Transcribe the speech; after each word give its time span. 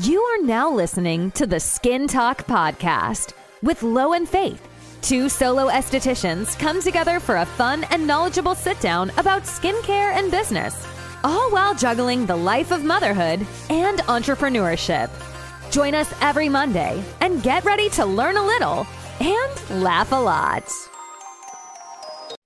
You 0.00 0.22
are 0.22 0.42
now 0.46 0.72
listening 0.72 1.32
to 1.32 1.46
the 1.46 1.60
Skin 1.60 2.08
Talk 2.08 2.46
Podcast 2.46 3.34
with 3.62 3.82
Lo 3.82 4.14
and 4.14 4.26
Faith. 4.26 4.66
Two 5.02 5.28
solo 5.28 5.68
estheticians 5.68 6.58
come 6.58 6.80
together 6.80 7.20
for 7.20 7.36
a 7.36 7.44
fun 7.44 7.84
and 7.90 8.06
knowledgeable 8.06 8.54
sit 8.54 8.80
down 8.80 9.10
about 9.18 9.42
skincare 9.42 10.14
and 10.14 10.30
business, 10.30 10.86
all 11.22 11.50
while 11.50 11.74
juggling 11.74 12.24
the 12.24 12.34
life 12.34 12.70
of 12.70 12.82
motherhood 12.82 13.46
and 13.68 13.98
entrepreneurship. 13.98 15.10
Join 15.70 15.94
us 15.94 16.10
every 16.22 16.48
Monday 16.48 17.04
and 17.20 17.42
get 17.42 17.62
ready 17.66 17.90
to 17.90 18.06
learn 18.06 18.38
a 18.38 18.46
little 18.46 18.86
and 19.20 19.82
laugh 19.82 20.10
a 20.12 20.16
lot. 20.16 20.72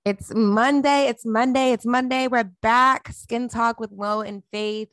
It's 0.07 0.33
Monday. 0.33 1.07
It's 1.07 1.25
Monday. 1.25 1.73
It's 1.73 1.85
Monday. 1.85 2.27
We're 2.27 2.49
back. 2.61 3.09
Skin 3.11 3.49
Talk 3.49 3.79
with 3.79 3.91
Lo 3.91 4.21
and 4.21 4.41
Faith. 4.53 4.87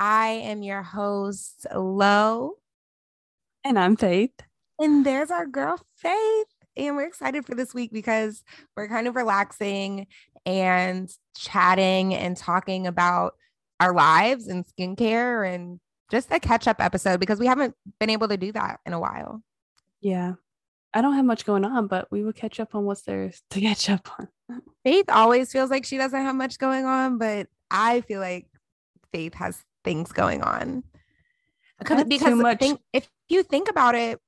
I 0.00 0.28
am 0.28 0.62
your 0.62 0.82
host, 0.82 1.66
Lo. 1.74 2.54
And 3.64 3.78
I'm 3.78 3.96
Faith. 3.96 4.32
And 4.78 5.04
there's 5.04 5.30
our 5.30 5.46
girl, 5.46 5.80
Faith. 5.96 6.46
And 6.76 6.94
we're 6.94 7.06
excited 7.06 7.44
for 7.44 7.56
this 7.56 7.74
week 7.74 7.92
because 7.92 8.44
we're 8.76 8.88
kind 8.88 9.08
of 9.08 9.16
relaxing 9.16 10.06
and 10.46 11.10
chatting 11.36 12.14
and 12.14 12.36
talking 12.36 12.86
about 12.86 13.34
our 13.80 13.92
lives 13.92 14.46
and 14.46 14.64
skincare 14.64 15.52
and 15.52 15.80
just 16.10 16.30
a 16.30 16.38
catch 16.38 16.68
up 16.68 16.80
episode 16.80 17.18
because 17.18 17.40
we 17.40 17.46
haven't 17.46 17.74
been 17.98 18.10
able 18.10 18.28
to 18.28 18.36
do 18.36 18.52
that 18.52 18.78
in 18.86 18.92
a 18.92 19.00
while. 19.00 19.42
Yeah. 20.00 20.34
I 20.94 21.00
don't 21.00 21.14
have 21.14 21.24
much 21.24 21.44
going 21.44 21.64
on, 21.64 21.88
but 21.88 22.10
we 22.10 22.22
will 22.22 22.32
catch 22.32 22.60
up 22.60 22.74
on 22.74 22.84
what's 22.84 23.02
there 23.02 23.30
to 23.50 23.60
catch 23.60 23.90
up 23.90 24.08
on. 24.18 24.28
Faith 24.84 25.06
always 25.08 25.50
feels 25.50 25.70
like 25.70 25.84
she 25.84 25.98
doesn't 25.98 26.22
have 26.22 26.36
much 26.36 26.58
going 26.58 26.84
on, 26.84 27.18
but 27.18 27.48
I 27.70 28.00
feel 28.02 28.20
like 28.20 28.46
Faith 29.12 29.34
has 29.34 29.62
things 29.88 30.12
going 30.12 30.42
on. 30.42 30.84
Because, 31.78 32.04
because 32.04 32.58
think, 32.58 32.78
if 32.92 33.08
you 33.30 33.42
think 33.42 33.70
about 33.70 33.94
it, 33.94 34.20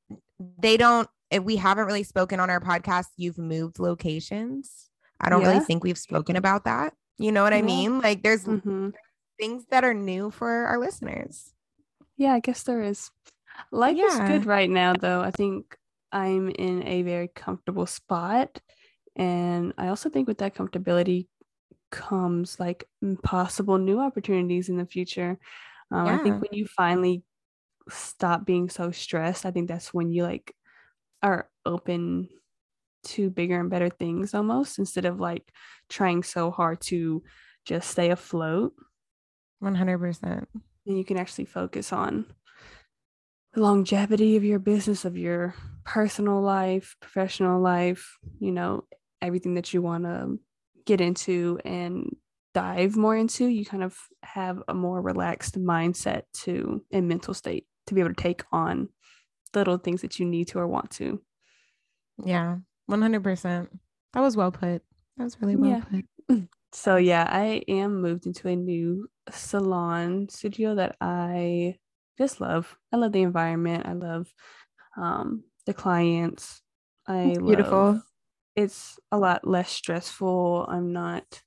they 0.59 0.78
don't, 0.78 1.06
if 1.30 1.42
we 1.42 1.56
haven't 1.56 1.84
really 1.84 2.03
spoken 2.03 2.41
on 2.41 2.48
our 2.48 2.61
podcast, 2.61 3.08
you've 3.19 3.36
moved 3.36 3.78
locations. 3.78 4.88
I 5.20 5.28
don't 5.28 5.42
yeah. 5.42 5.48
really 5.48 5.64
think 5.64 5.84
we've 5.84 5.98
spoken 5.98 6.36
about 6.36 6.64
that. 6.64 6.94
You 7.19 7.31
know 7.31 7.42
what. 7.42 7.53
I 7.53 7.61
mean? 7.61 8.00
Like 8.00 8.22
there's 8.22 8.44
mm-hmm. 8.44 8.91
things 9.38 9.66
that 9.70 9.84
are 9.84 9.92
new 9.92 10.31
for 10.31 10.48
our 10.48 10.78
listeners. 10.78 11.53
Yeah, 12.16 12.33
I 12.33 12.41
guess 12.41 12.62
there 12.62 12.81
is. 12.81 13.11
Life 13.70 13.98
yeah. 13.98 14.06
is 14.06 14.19
good 14.31 14.47
right 14.47 14.70
now, 14.70 14.94
though. 14.94 15.20
I 15.20 15.31
think 15.31 15.77
I'm 16.11 16.48
in 16.48 16.86
a 16.88 17.03
very 17.03 17.28
comfortable 17.28 17.84
spot. 17.84 18.62
And 19.14 19.75
I 19.77 19.88
also 19.88 20.08
think 20.08 20.27
with 20.27 20.38
that 20.38 20.55
comfortability 20.55 21.27
comes 21.91 22.58
like 22.58 22.84
possible 23.22 23.78
new 23.78 24.00
opportunities 24.00 24.69
in 24.69 24.77
the 24.77 24.86
future. 24.86 25.38
Um, 25.91 26.06
yeah. 26.06 26.14
I 26.14 26.19
think 26.19 26.42
when 26.42 26.52
you 26.52 26.66
finally 26.66 27.22
stop 27.88 28.44
being 28.44 28.69
so 28.69 28.91
stressed, 28.91 29.44
I 29.44 29.50
think 29.50 29.69
that's 29.69 29.92
when 29.92 30.10
you 30.10 30.22
like 30.22 30.55
are 31.22 31.48
open 31.66 32.28
to 33.02 33.30
bigger 33.30 33.58
and 33.58 33.70
better 33.70 33.88
things 33.88 34.34
almost 34.34 34.78
instead 34.78 35.05
of 35.05 35.20
like 35.20 35.50
trying 35.88 36.22
so 36.22 36.50
hard 36.50 36.80
to 36.82 37.22
just 37.64 37.91
stay 37.91 38.10
afloat. 38.10 38.75
100%. 39.62 40.47
And 40.86 40.98
you 40.98 41.04
can 41.04 41.19
actually 41.19 41.44
focus 41.44 41.92
on 41.92 42.27
the 43.52 43.60
longevity 43.60 44.36
of 44.36 44.44
your 44.44 44.58
business, 44.58 45.04
of 45.04 45.16
your 45.16 45.54
personal 45.84 46.41
life, 46.41 46.97
professional 47.00 47.60
life, 47.60 48.19
you 48.38 48.52
know, 48.52 48.84
everything 49.20 49.54
that 49.54 49.75
you 49.75 49.82
want 49.82 50.04
to 50.04 50.38
get 50.86 51.00
into 51.00 51.59
and 51.64 52.17
dive 52.55 52.97
more 52.97 53.17
into, 53.17 53.47
you 53.47 53.64
kind 53.64 53.83
of 53.83 53.97
have 54.23 54.62
a 54.69 54.75
more 54.75 55.00
relaxed 55.00 55.59
mindset 55.59 56.22
to 56.33 56.84
and 56.91 57.09
mental 57.09 57.34
state 57.34 57.67
to 57.87 57.95
be 57.95 58.00
able 58.00 58.14
to 58.14 58.22
take 58.22 58.42
on 58.53 58.89
little 59.55 59.78
things 59.78 60.03
that 60.03 60.19
you 60.19 60.27
need 60.27 60.48
to 60.48 60.59
or 60.59 60.67
want 60.67 60.91
to. 60.91 61.20
Yeah, 62.25 62.56
100%. 62.91 63.69
That 64.12 64.20
was 64.20 64.37
well 64.37 64.50
put. 64.50 64.83
That 65.17 65.25
was 65.25 65.41
really 65.41 65.56
well 65.56 65.71
yeah. 65.71 66.00
put. 66.28 66.49
So, 66.72 66.94
yeah, 66.94 67.27
I 67.28 67.62
am 67.66 68.00
moved 68.00 68.27
into 68.27 68.47
a 68.47 68.54
new 68.54 69.09
salon 69.28 70.28
studio 70.28 70.77
that 70.77 70.94
I 71.00 71.75
just 72.16 72.41
love. 72.41 72.77
I 72.93 72.97
love 72.97 73.10
the 73.10 73.22
environment. 73.22 73.87
I 73.87 73.94
love 73.94 74.33
um, 74.97 75.43
the 75.66 75.75
clients. 75.75 76.62
I 77.09 77.37
beautiful. 77.44 77.78
Love, 77.78 78.03
it's 78.60 78.98
a 79.10 79.19
lot 79.19 79.47
less 79.47 79.71
stressful. 79.71 80.66
I'm 80.69 80.93
not 80.93 81.43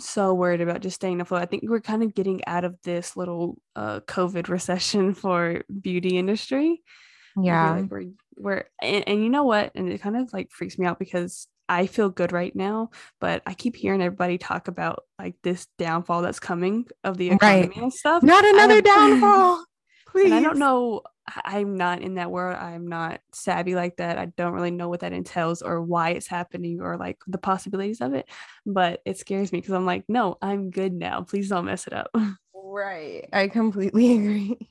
so 0.00 0.32
worried 0.34 0.60
about 0.60 0.80
just 0.80 0.96
staying 0.96 1.20
afloat. 1.20 1.42
I 1.42 1.46
think 1.46 1.64
we're 1.66 1.80
kind 1.80 2.02
of 2.02 2.14
getting 2.14 2.44
out 2.46 2.64
of 2.64 2.76
this 2.82 3.16
little 3.16 3.58
uh, 3.76 4.00
COVID 4.00 4.48
recession 4.48 5.14
for 5.22 5.62
beauty 5.80 6.18
industry. 6.18 6.82
Yeah, 7.40 7.76
like 7.76 7.90
we're 7.90 8.04
we're 8.36 8.64
and, 8.80 9.06
and 9.06 9.22
you 9.22 9.28
know 9.28 9.44
what? 9.44 9.72
And 9.74 9.88
it 9.92 10.00
kind 10.00 10.16
of 10.16 10.32
like 10.32 10.50
freaks 10.50 10.78
me 10.78 10.86
out 10.86 10.98
because 10.98 11.46
I 11.68 11.86
feel 11.86 12.08
good 12.08 12.32
right 12.32 12.54
now, 12.56 12.90
but 13.20 13.42
I 13.46 13.54
keep 13.54 13.76
hearing 13.76 14.02
everybody 14.02 14.38
talk 14.38 14.68
about 14.68 15.04
like 15.18 15.36
this 15.42 15.66
downfall 15.78 16.22
that's 16.22 16.40
coming 16.40 16.86
of 17.04 17.16
the 17.18 17.30
economy 17.30 17.68
right. 17.68 17.76
and 17.76 17.92
stuff. 17.92 18.22
Not 18.22 18.44
another 18.44 18.80
downfall. 18.82 19.64
Please. 20.08 20.26
And 20.26 20.34
I 20.34 20.40
don't 20.40 20.58
know 20.58 21.02
I'm 21.44 21.76
not 21.76 22.02
in 22.02 22.14
that 22.14 22.30
world. 22.30 22.56
I'm 22.56 22.86
not 22.86 23.20
savvy 23.32 23.74
like 23.74 23.96
that. 23.96 24.18
I 24.18 24.26
don't 24.26 24.52
really 24.52 24.70
know 24.70 24.88
what 24.88 25.00
that 25.00 25.12
entails 25.12 25.62
or 25.62 25.82
why 25.82 26.10
it's 26.10 26.26
happening 26.26 26.80
or 26.80 26.96
like 26.96 27.18
the 27.26 27.38
possibilities 27.38 28.00
of 28.00 28.14
it. 28.14 28.28
But 28.66 29.00
it 29.04 29.18
scares 29.18 29.52
me 29.52 29.60
because 29.60 29.74
I'm 29.74 29.86
like, 29.86 30.04
no, 30.08 30.38
I'm 30.40 30.70
good 30.70 30.92
now. 30.92 31.22
Please 31.22 31.48
don't 31.48 31.66
mess 31.66 31.86
it 31.86 31.92
up. 31.92 32.10
Right. 32.70 33.28
I 33.32 33.48
completely 33.48 34.12
agree. 34.16 34.70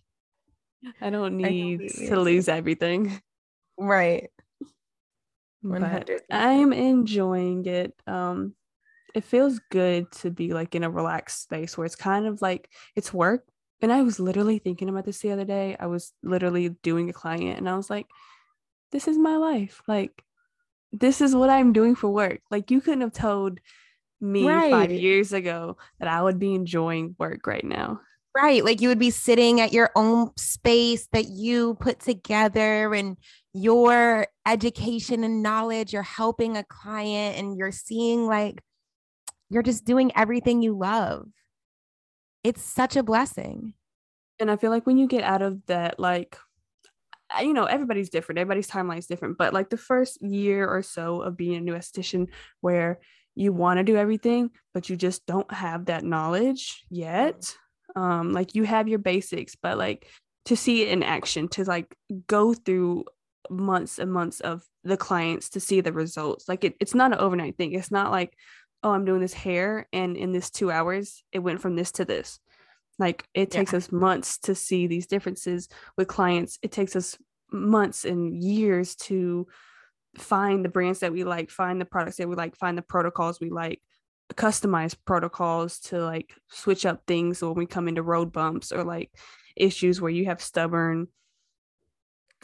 I 1.01 1.09
don't 1.09 1.35
need 1.35 1.81
I 1.81 1.95
to 2.05 2.13
agree. 2.13 2.15
lose 2.15 2.47
everything. 2.47 3.21
Right. 3.79 4.31
100%. 5.63 6.05
But 6.07 6.25
I'm 6.31 6.73
enjoying 6.73 7.65
it. 7.65 7.93
Um, 8.07 8.55
it 9.13 9.23
feels 9.23 9.59
good 9.71 10.11
to 10.13 10.31
be 10.31 10.53
like 10.53 10.75
in 10.75 10.83
a 10.83 10.89
relaxed 10.89 11.43
space 11.43 11.77
where 11.77 11.85
it's 11.85 11.95
kind 11.95 12.25
of 12.25 12.41
like 12.41 12.71
it's 12.95 13.13
work, 13.13 13.45
and 13.81 13.91
I 13.91 14.01
was 14.01 14.19
literally 14.19 14.59
thinking 14.59 14.89
about 14.89 15.05
this 15.05 15.19
the 15.19 15.31
other 15.31 15.45
day. 15.45 15.75
I 15.79 15.85
was 15.85 16.13
literally 16.23 16.69
doing 16.69 17.09
a 17.09 17.13
client 17.13 17.59
and 17.59 17.69
I 17.69 17.75
was 17.75 17.89
like, 17.89 18.07
this 18.91 19.07
is 19.07 19.17
my 19.17 19.37
life. 19.37 19.81
Like, 19.87 20.23
this 20.91 21.21
is 21.21 21.35
what 21.35 21.49
I'm 21.49 21.73
doing 21.73 21.95
for 21.95 22.09
work. 22.09 22.39
Like, 22.49 22.71
you 22.71 22.81
couldn't 22.81 23.01
have 23.01 23.13
told 23.13 23.59
me 24.19 24.47
right. 24.47 24.71
five 24.71 24.91
years 24.91 25.31
ago 25.33 25.77
that 25.99 26.07
I 26.07 26.21
would 26.21 26.39
be 26.39 26.55
enjoying 26.55 27.15
work 27.19 27.45
right 27.45 27.63
now. 27.63 28.01
Right. 28.35 28.63
Like, 28.63 28.81
you 28.81 28.89
would 28.89 28.99
be 28.99 29.11
sitting 29.11 29.61
at 29.61 29.73
your 29.73 29.91
own 29.95 30.31
space 30.37 31.07
that 31.11 31.27
you 31.27 31.75
put 31.75 31.99
together 31.99 32.93
and 32.93 33.17
your 33.53 34.27
education 34.45 35.23
and 35.23 35.43
knowledge. 35.43 35.93
You're 35.93 36.03
helping 36.03 36.57
a 36.57 36.63
client 36.63 37.37
and 37.37 37.57
you're 37.57 37.71
seeing 37.71 38.25
like 38.25 38.61
you're 39.49 39.63
just 39.63 39.85
doing 39.85 40.11
everything 40.15 40.61
you 40.61 40.77
love 40.77 41.27
it's 42.47 42.63
such 42.63 42.95
a 42.95 43.03
blessing. 43.03 43.73
And 44.39 44.49
I 44.49 44.55
feel 44.55 44.71
like 44.71 44.87
when 44.87 44.97
you 44.97 45.05
get 45.05 45.23
out 45.23 45.41
of 45.41 45.65
that, 45.65 45.99
like, 45.99 46.37
you 47.41 47.51
know, 47.51 47.65
everybody's 47.65 48.09
different, 48.09 48.39
everybody's 48.39 48.69
timeline 48.69 48.99
is 48.99 49.07
different, 49.07 49.37
but 49.37 49.53
like 49.53 49.69
the 49.69 49.75
first 49.75 50.21
year 50.21 50.65
or 50.65 50.81
so 50.81 51.21
of 51.23 51.35
being 51.35 51.55
a 51.55 51.59
new 51.59 51.73
esthetician 51.73 52.27
where 52.61 52.99
you 53.35 53.51
want 53.51 53.79
to 53.79 53.83
do 53.83 53.97
everything, 53.97 54.49
but 54.73 54.89
you 54.89 54.95
just 54.95 55.25
don't 55.25 55.51
have 55.51 55.87
that 55.87 56.05
knowledge 56.05 56.85
yet. 56.89 57.53
Um, 57.97 58.31
like 58.31 58.55
you 58.55 58.63
have 58.63 58.87
your 58.87 58.99
basics, 58.99 59.57
but 59.61 59.77
like 59.77 60.07
to 60.45 60.55
see 60.55 60.83
it 60.83 60.87
in 60.87 61.03
action, 61.03 61.49
to 61.49 61.65
like 61.65 61.93
go 62.27 62.53
through 62.53 63.03
months 63.49 63.99
and 63.99 64.09
months 64.09 64.39
of 64.39 64.63
the 64.85 64.95
clients 64.95 65.49
to 65.49 65.59
see 65.59 65.81
the 65.81 65.91
results. 65.91 66.47
Like 66.47 66.63
it, 66.63 66.75
it's 66.79 66.95
not 66.95 67.11
an 67.11 67.19
overnight 67.19 67.57
thing. 67.57 67.73
It's 67.73 67.91
not 67.91 68.09
like, 68.09 68.33
oh, 68.83 68.91
I'm 68.91 69.05
doing 69.05 69.21
this 69.21 69.33
hair 69.33 69.87
and 69.91 70.15
in 70.15 70.31
this 70.31 70.49
two 70.49 70.71
hours, 70.71 71.23
it 71.31 71.39
went 71.39 71.61
from 71.61 71.75
this 71.75 71.91
to 71.93 72.05
this. 72.05 72.39
Like 72.99 73.27
it 73.33 73.51
takes 73.51 73.73
yeah. 73.73 73.77
us 73.77 73.91
months 73.91 74.37
to 74.39 74.55
see 74.55 74.87
these 74.87 75.07
differences 75.07 75.69
with 75.97 76.07
clients. 76.07 76.57
It 76.61 76.71
takes 76.71 76.95
us 76.95 77.17
months 77.51 78.05
and 78.05 78.35
years 78.35 78.95
to 78.95 79.47
find 80.17 80.65
the 80.65 80.69
brands 80.69 80.99
that 80.99 81.11
we 81.11 81.23
like, 81.23 81.49
find 81.49 81.79
the 81.79 81.85
products 81.85 82.17
that 82.17 82.27
we 82.27 82.35
like, 82.35 82.55
find 82.55 82.77
the 82.77 82.81
protocols 82.81 83.39
we 83.39 83.49
like, 83.49 83.81
customize 84.33 84.95
protocols 85.05 85.79
to 85.79 85.99
like 85.99 86.33
switch 86.49 86.85
up 86.85 87.03
things 87.07 87.41
when 87.41 87.53
we 87.53 87.65
come 87.65 87.87
into 87.87 88.03
road 88.03 88.31
bumps 88.31 88.71
or 88.71 88.83
like 88.83 89.11
issues 89.55 90.01
where 90.01 90.11
you 90.11 90.25
have 90.25 90.41
stubborn 90.41 91.07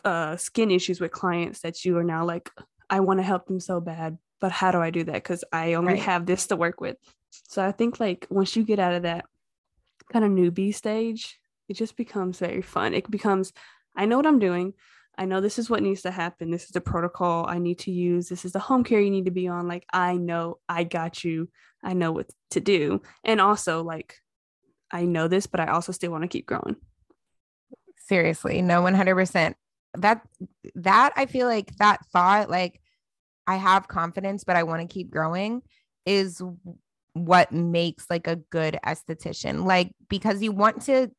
uh 0.06 0.36
skin 0.36 0.72
issues 0.72 1.00
with 1.00 1.12
clients 1.12 1.62
that 1.62 1.86
you 1.86 1.98
are 1.98 2.04
now 2.04 2.26
like 2.26 2.50
I 2.90 3.02
want 3.02 3.20
to 3.20 3.24
help 3.24 3.48
them 3.48 3.60
so 3.60 3.80
bad 3.80 4.18
but 4.40 4.52
how 4.52 4.72
do 4.72 4.80
I 4.80 4.90
do 4.90 5.04
that? 5.06 5.14
Because 5.14 5.44
I 5.52 5.74
only 5.74 5.94
right. 5.94 6.02
have 6.04 6.26
this 6.26 6.48
to 6.48 6.56
work 6.56 6.82
with. 6.82 6.98
So 7.30 7.66
I 7.66 7.72
think 7.72 8.00
like 8.00 8.28
once 8.30 8.56
you 8.56 8.64
get 8.64 8.80
out 8.80 8.94
of 8.94 9.04
that 9.04 9.26
kind 10.12 10.26
of 10.26 10.32
newbie 10.32 10.76
stage, 10.76 11.40
it 11.70 11.76
just 11.76 11.96
becomes 11.96 12.40
very 12.40 12.62
fun. 12.62 12.94
It 12.94 13.10
becomes, 13.10 13.54
I 13.96 14.06
know 14.06 14.18
what 14.18 14.28
I'm 14.28 14.40
doing. 14.40 14.74
I 15.18 15.26
know 15.26 15.42
this 15.42 15.60
is 15.60 15.70
what 15.70 15.84
needs 15.84 16.02
to 16.04 16.12
happen. 16.12 16.52
This 16.52 16.64
is 16.64 16.72
the 16.72 16.82
protocol 16.82 17.46
I 17.48 17.60
need 17.60 17.80
to 17.80 17.92
use. 17.92 18.30
This 18.30 18.46
is 18.46 18.52
the 18.52 18.60
home 18.60 18.84
care 18.84 19.00
you 19.00 19.12
need 19.12 19.26
to 19.26 19.32
be 19.32 19.48
on. 19.48 19.68
Like, 19.68 19.86
I 19.94 20.18
know 20.18 20.60
I 20.68 20.84
got 20.84 21.24
you. 21.24 21.50
I 21.84 21.94
know 21.94 22.12
what 22.12 22.30
to 22.52 22.60
do. 22.60 23.02
And 23.24 23.40
also, 23.40 23.84
like, 23.84 24.16
I 24.92 25.06
know 25.06 25.28
this, 25.28 25.48
but 25.48 25.60
I 25.60 25.68
also 25.68 25.92
still 25.92 26.12
want 26.12 26.24
to 26.24 26.28
keep 26.28 26.46
growing. 26.48 26.78
Seriously, 27.98 28.62
no 28.62 28.82
100%. 28.82 29.54
That 29.96 30.22
that 30.76 31.14
I 31.16 31.28
feel 31.28 31.46
like 31.46 31.76
that 31.78 32.04
thought 32.08 32.50
like 32.50 32.82
I 33.48 33.58
have 33.58 33.88
confidence 33.88 34.44
but 34.44 34.56
I 34.56 34.64
want 34.64 34.82
to 34.82 34.94
keep 34.94 35.10
growing 35.10 35.62
is 36.06 36.42
what 37.14 37.52
makes 37.52 38.08
like 38.10 38.28
a 38.28 38.38
good 38.38 38.80
esthetician. 38.86 39.66
Like 39.66 39.92
because 40.10 40.42
you 40.42 40.52
want 40.52 40.82
to 40.84 41.12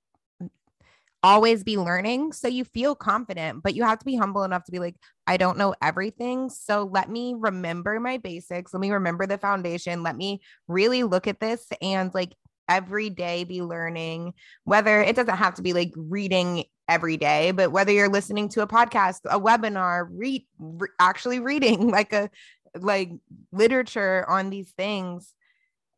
always 1.25 1.65
be 1.65 1.79
learning. 1.79 2.33
So 2.33 2.49
you 2.49 2.65
feel 2.65 2.95
confident, 2.95 3.63
but 3.63 3.75
you 3.75 3.83
have 3.83 3.99
to 3.99 4.05
be 4.05 4.15
humble 4.15 4.45
enough 4.45 4.65
to 4.65 4.73
be 4.73 4.79
like, 4.79 4.95
I 5.27 5.39
don't 5.39 5.57
know 5.57 5.75
everything. 5.81 6.51
So 6.51 6.89
let 6.93 7.09
me 7.09 7.35
remember 7.37 7.99
my 7.99 8.19
basics. 8.19 8.75
Let 8.75 8.81
me 8.81 8.91
remember 8.91 9.27
the 9.27 9.39
foundation. 9.39 10.03
Let 10.03 10.17
me 10.17 10.43
really 10.69 11.03
look 11.03 11.27
at 11.27 11.41
this 11.41 11.67
and 11.81 12.13
like 12.13 12.35
every 12.69 13.11
day 13.11 13.45
be 13.45 13.63
learning, 13.63 14.35
whether 14.65 15.01
it 15.03 15.17
doesn't 15.17 15.37
have 15.37 15.55
to 15.55 15.63
be 15.63 15.73
like 15.73 15.93
reading 15.97 16.65
every 16.89 17.17
day, 17.17 17.51
but 17.51 17.73
whether 17.73 17.93
you're 17.93 18.09
listening 18.09 18.49
to 18.51 18.63
a 18.63 18.67
podcast, 18.67 19.21
a 19.25 19.41
webinar, 19.41 20.07
read 20.11 20.47
re- 20.59 20.89
actually 21.01 21.41
reading 21.41 21.89
like 21.91 22.13
a 22.13 22.31
like 22.79 23.11
literature 23.53 24.25
on 24.29 24.51
these 24.51 24.71
things. 24.73 25.35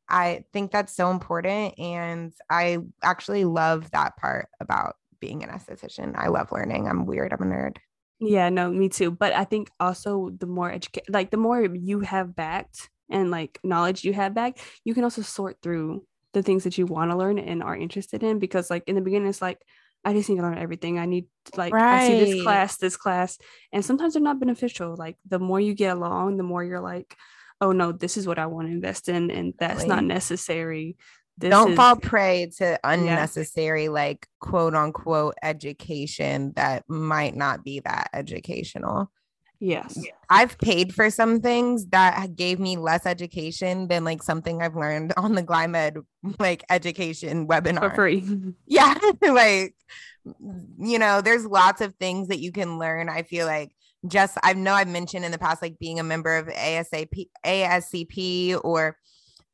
I 0.09 0.45
think 0.53 0.71
that's 0.71 0.95
so 0.95 1.11
important. 1.11 1.79
And 1.79 2.33
I 2.49 2.79
actually 3.03 3.45
love 3.45 3.91
that 3.91 4.17
part 4.17 4.49
about 4.61 4.97
being 5.21 5.43
an 5.43 5.51
esthetician. 5.51 6.15
I 6.17 6.29
love 6.29 6.53
learning. 6.53 6.87
I'm 6.87 7.07
weird. 7.07 7.33
I'm 7.33 7.43
a 7.43 7.47
nerd. 7.47 7.79
Yeah, 8.21 8.49
no, 8.49 8.71
me 8.71 8.89
too. 8.89 9.11
But 9.11 9.33
I 9.33 9.45
think 9.45 9.71
also 9.81 10.31
the 10.31 10.47
more 10.47 10.71
educate, 10.71 11.11
like 11.11 11.31
the 11.31 11.37
more 11.37 11.63
you 11.63 12.01
have 12.01 12.37
backed 12.37 12.89
and 13.11 13.31
like 13.31 13.59
knowledge 13.65 14.05
you 14.05 14.13
have 14.13 14.35
back, 14.35 14.59
you 14.85 14.95
can 14.95 15.05
also 15.05 15.23
sort 15.23 15.59
through 15.63 16.05
the 16.37 16.43
things 16.43 16.65
that 16.65 16.77
you 16.77 16.85
want 16.85 17.11
to 17.11 17.17
learn 17.17 17.39
and 17.39 17.63
are 17.63 17.75
interested 17.75 18.23
in. 18.23 18.39
Because 18.39 18.69
like 18.69 18.85
in 18.87 18.95
the 18.95 19.01
beginning, 19.01 19.29
it's 19.29 19.41
like 19.41 19.59
I 20.05 20.13
just 20.13 20.29
need 20.29 20.37
to 20.37 20.43
learn 20.43 20.59
everything. 20.59 20.99
I 20.99 21.07
need 21.07 21.27
like 21.57 21.73
right. 21.73 22.03
I 22.03 22.07
see 22.07 22.21
this 22.21 22.43
class, 22.43 22.77
this 22.77 22.97
class, 22.97 23.39
and 23.73 23.83
sometimes 23.83 24.13
they're 24.13 24.23
not 24.23 24.39
beneficial. 24.39 24.95
Like 24.97 25.17
the 25.27 25.39
more 25.39 25.59
you 25.59 25.73
get 25.73 25.97
along, 25.97 26.37
the 26.37 26.43
more 26.43 26.63
you're 26.63 26.81
like, 26.81 27.17
oh 27.63 27.73
no, 27.73 27.91
this 27.91 28.19
is 28.19 28.27
what 28.27 28.39
I 28.39 28.47
want 28.47 28.69
to 28.69 28.73
invest 28.73 29.09
in, 29.09 29.31
and 29.31 29.55
that's 29.59 29.87
not 29.87 30.05
necessary. 30.05 30.99
This 31.39 31.51
don't 31.51 31.73
is, 31.73 31.77
fall 31.77 31.97
prey 31.97 32.51
to 32.59 32.79
unnecessary 32.85 33.85
yeah. 33.85 33.91
like 33.91 34.27
quote 34.39 34.75
unquote 34.75 35.35
education 35.43 36.53
that 36.57 36.85
might 36.87 37.35
not 37.35 37.65
be 37.65 37.81
that 37.81 38.11
educational 38.13 39.11
yes. 39.61 39.99
I've 40.29 40.59
paid 40.59 40.95
for 40.95 41.11
some 41.11 41.41
things 41.41 41.87
that 41.87 42.35
gave 42.37 42.59
me 42.59 42.77
less 42.77 43.07
education 43.07 43.89
than 43.89 44.05
like 44.05 44.23
something 44.23 44.63
i've 44.63 44.77
learned 44.77 45.13
on 45.17 45.35
the 45.35 45.43
glymed 45.43 46.05
like 46.39 46.65
education 46.71 47.47
webinar. 47.47 47.91
for 47.91 47.95
free. 47.95 48.25
Yeah 48.67 48.95
like 49.23 49.75
you 50.79 50.99
know 50.99 51.21
there's 51.21 51.47
lots 51.47 51.81
of 51.81 51.95
things 51.95 52.29
that 52.29 52.41
you 52.41 52.51
can 52.51 52.81
learn 52.81 53.09
i 53.09 53.23
feel 53.23 53.47
like 53.47 53.71
just 54.09 54.37
i 54.43 54.53
know 54.55 54.73
i've 54.75 54.89
mentioned 54.89 55.25
in 55.25 55.31
the 55.31 55.39
past 55.39 55.63
like 55.63 55.79
being 55.79 56.01
a 56.01 56.03
member 56.03 56.37
of 56.37 56.49
asap 56.49 57.29
ascp 57.45 58.61
or 58.65 58.97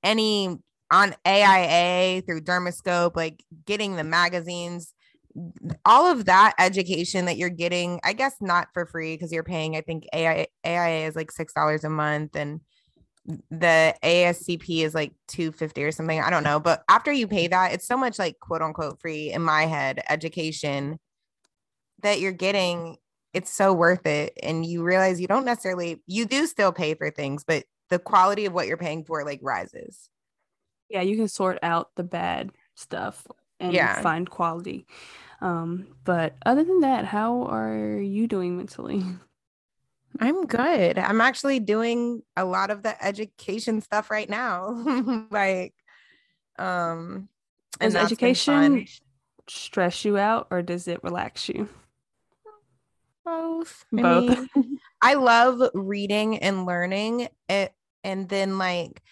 any 0.03 0.57
on 0.93 1.15
AIA 1.27 2.21
through 2.23 2.43
Dermascope, 2.43 3.17
like 3.17 3.43
getting 3.65 3.97
the 3.97 4.05
magazines, 4.05 4.93
all 5.85 6.11
of 6.11 6.27
that 6.27 6.55
education 6.59 7.25
that 7.27 7.37
you're 7.37 7.49
getting, 7.49 8.01
I 8.05 8.13
guess 8.13 8.37
not 8.41 8.69
for 8.73 8.87
free 8.87 9.15
because 9.15 9.33
you're 9.33 9.43
paying, 9.43 9.77
I 9.77 9.81
think 9.81 10.05
AIA, 10.15 10.47
AIA 10.67 11.07
is 11.09 11.17
like 11.17 11.33
$6 11.33 11.85
a 11.85 11.89
month 11.89 12.37
and 12.37 12.61
the 13.51 13.95
ASCP 14.03 14.85
is 14.85 14.95
like 14.95 15.13
250 15.29 15.85
or 15.85 15.93
something. 15.93 16.21
I 16.21 16.31
don't 16.31 16.45
know. 16.45 16.61
But 16.61 16.83
after 16.89 17.13
you 17.13 17.27
pay 17.29 17.47
that, 17.49 17.73
it's 17.73 17.87
so 17.87 17.97
much 17.97 18.19
like 18.19 18.39
quote 18.41 18.63
unquote 18.63 19.01
free 19.01 19.31
in 19.33 19.43
my 19.43 19.67
head 19.67 20.03
education 20.09 20.99
that 22.03 22.21
you're 22.21 22.33
getting. 22.33 22.97
It's 23.33 23.51
so 23.51 23.73
worth 23.73 24.07
it. 24.07 24.37
And 24.43 24.67
you 24.67 24.83
realize 24.83 25.21
you 25.21 25.29
don't 25.29 25.45
necessarily, 25.45 26.03
you 26.07 26.27
do 26.27 26.47
still 26.47 26.73
pay 26.73 26.95
for 26.95 27.11
things, 27.11 27.45
but 27.45 27.65
the 27.93 27.99
quality 27.99 28.47
of 28.47 28.53
what 28.55 28.67
you're 28.67 28.79
paying 28.79 29.05
for 29.05 29.23
like 29.23 29.41
rises 29.43 30.09
yeah 30.89 31.01
you 31.01 31.17
can 31.17 31.29
sort 31.29 31.59
out 31.63 31.91
the 31.97 32.03
bad 32.03 32.51
stuff 32.75 33.27
and 33.59 33.73
yeah. 33.73 34.01
find 34.01 34.31
quality 34.31 34.87
um 35.43 35.89
but 36.05 36.35
other 36.47 36.65
than 36.65 36.81
that 36.81 37.05
how 37.05 37.43
are 37.45 38.01
you 38.01 38.27
doing 38.27 38.57
mentally? 38.57 39.05
I'm 40.21 40.47
good. 40.47 40.99
I'm 40.99 41.21
actually 41.21 41.59
doing 41.59 42.23
a 42.37 42.45
lot 42.45 42.71
of 42.71 42.83
the 42.83 43.03
education 43.05 43.81
stuff 43.81 44.11
right 44.11 44.29
now. 44.29 45.27
Like 45.31 45.75
um 46.59 47.29
does 47.81 47.97
education 47.97 48.87
stress 49.49 50.05
you 50.05 50.19
out 50.19 50.49
or 50.51 50.63
does 50.63 50.87
it 50.87 51.03
relax 51.03 51.49
you? 51.49 51.69
Both. 53.25 53.85
Both. 53.91 54.31
I, 54.55 54.61
mean, 54.61 54.79
I 55.01 55.15
love 55.15 55.71
reading 55.75 56.39
and 56.39 56.67
learning 56.67 57.29
it 57.49 57.73
and 58.05 58.29
then 58.29 58.59
like 58.59 59.03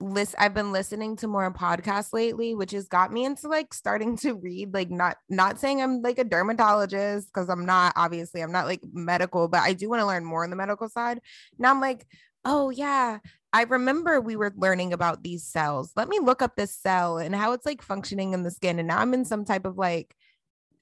list 0.00 0.34
I've 0.38 0.54
been 0.54 0.72
listening 0.72 1.16
to 1.16 1.28
more 1.28 1.52
podcasts 1.52 2.12
lately, 2.12 2.54
which 2.54 2.72
has 2.72 2.88
got 2.88 3.12
me 3.12 3.24
into 3.24 3.48
like 3.48 3.74
starting 3.74 4.16
to 4.18 4.34
read, 4.34 4.72
like 4.74 4.90
not 4.90 5.16
not 5.28 5.60
saying 5.60 5.82
I'm 5.82 6.02
like 6.02 6.18
a 6.18 6.24
dermatologist, 6.24 7.28
because 7.28 7.48
I'm 7.48 7.66
not 7.66 7.92
obviously 7.96 8.40
I'm 8.40 8.52
not 8.52 8.66
like 8.66 8.80
medical, 8.92 9.48
but 9.48 9.60
I 9.60 9.72
do 9.74 9.88
want 9.88 10.00
to 10.00 10.06
learn 10.06 10.24
more 10.24 10.44
on 10.44 10.50
the 10.50 10.56
medical 10.56 10.88
side. 10.88 11.20
Now 11.58 11.70
I'm 11.70 11.80
like, 11.80 12.06
oh 12.44 12.70
yeah, 12.70 13.18
I 13.52 13.64
remember 13.64 14.20
we 14.20 14.36
were 14.36 14.52
learning 14.56 14.92
about 14.92 15.22
these 15.22 15.44
cells. 15.44 15.92
Let 15.96 16.08
me 16.08 16.18
look 16.18 16.40
up 16.42 16.56
this 16.56 16.74
cell 16.74 17.18
and 17.18 17.34
how 17.34 17.52
it's 17.52 17.66
like 17.66 17.82
functioning 17.82 18.32
in 18.32 18.42
the 18.42 18.50
skin. 18.50 18.78
And 18.78 18.88
now 18.88 18.98
I'm 18.98 19.14
in 19.14 19.24
some 19.24 19.44
type 19.44 19.66
of 19.66 19.76
like 19.76 20.14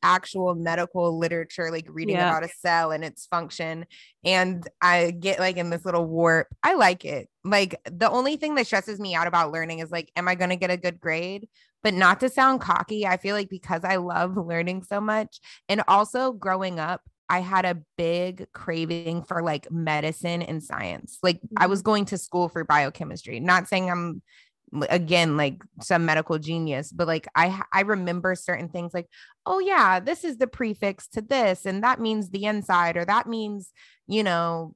actual 0.03 0.55
medical 0.55 1.19
literature, 1.19 1.71
like 1.71 1.87
reading 1.89 2.17
yeah. 2.17 2.29
about 2.29 2.49
a 2.49 2.55
cell 2.61 2.93
and 2.93 3.05
its 3.05 3.27
function. 3.27 3.87
And 4.25 4.69
I 4.81 5.11
get 5.11 5.39
like 5.41 5.57
in 5.57 5.71
this 5.71 5.85
little 5.85 6.07
warp. 6.07 6.49
I 6.63 6.75
like 6.75 7.05
it. 7.05 7.29
Like 7.51 7.81
the 7.85 8.11
only 8.11 8.37
thing 8.37 8.55
that 8.55 8.67
stresses 8.67 9.01
me 9.01 9.15
out 9.15 9.27
about 9.27 9.53
learning 9.53 9.81
is 9.81 9.91
like, 9.91 10.11
am 10.17 10.29
I 10.29 10.35
going 10.35 10.51
to 10.51 10.57
get 10.57 10.71
a 10.71 10.77
good 10.77 11.01
grade? 11.01 11.49
But 11.83 11.95
not 11.95 12.21
to 12.21 12.29
sound 12.29 12.61
cocky, 12.61 13.07
I 13.07 13.17
feel 13.17 13.37
like 13.37 13.49
because 13.49 13.85
I 13.85 13.97
love 13.97 14.37
learning 14.47 14.85
so 14.85 15.01
much 15.01 15.41
and 15.69 15.83
also 15.89 16.33
growing 16.33 16.79
up, 16.79 17.03
I 17.31 17.41
had 17.41 17.67
a 17.67 17.83
big 17.97 18.47
craving 18.53 19.23
for 19.25 19.43
like 19.43 19.71
medicine 19.71 20.43
and 20.43 20.63
science. 20.63 21.19
Like 21.23 21.41
I 21.57 21.67
was 21.67 21.81
mm-hmm. 21.81 21.87
going 21.87 22.05
to 22.07 22.19
school 22.19 22.49
for 22.49 22.65
biochemistry. 22.65 23.39
Not 23.39 23.69
saying 23.69 23.91
I'm 23.91 24.23
again 24.91 25.37
like 25.37 25.63
some 25.81 26.05
medical 26.05 26.39
genius 26.39 26.93
but 26.93 27.07
like 27.07 27.27
i 27.35 27.63
i 27.73 27.81
remember 27.81 28.35
certain 28.35 28.69
things 28.69 28.93
like 28.93 29.07
oh 29.47 29.59
yeah 29.59 29.99
this 29.99 30.25
is 30.25 30.37
the 30.37 30.47
prefix 30.47 31.09
to 31.09 31.23
this 31.23 31.65
and 31.65 31.83
that 31.83 32.01
means 32.01 32.29
the 32.29 32.45
inside 32.45 32.97
or 32.97 33.05
that 33.05 33.27
means 33.27 33.73
you 34.07 34.23
know 34.23 34.75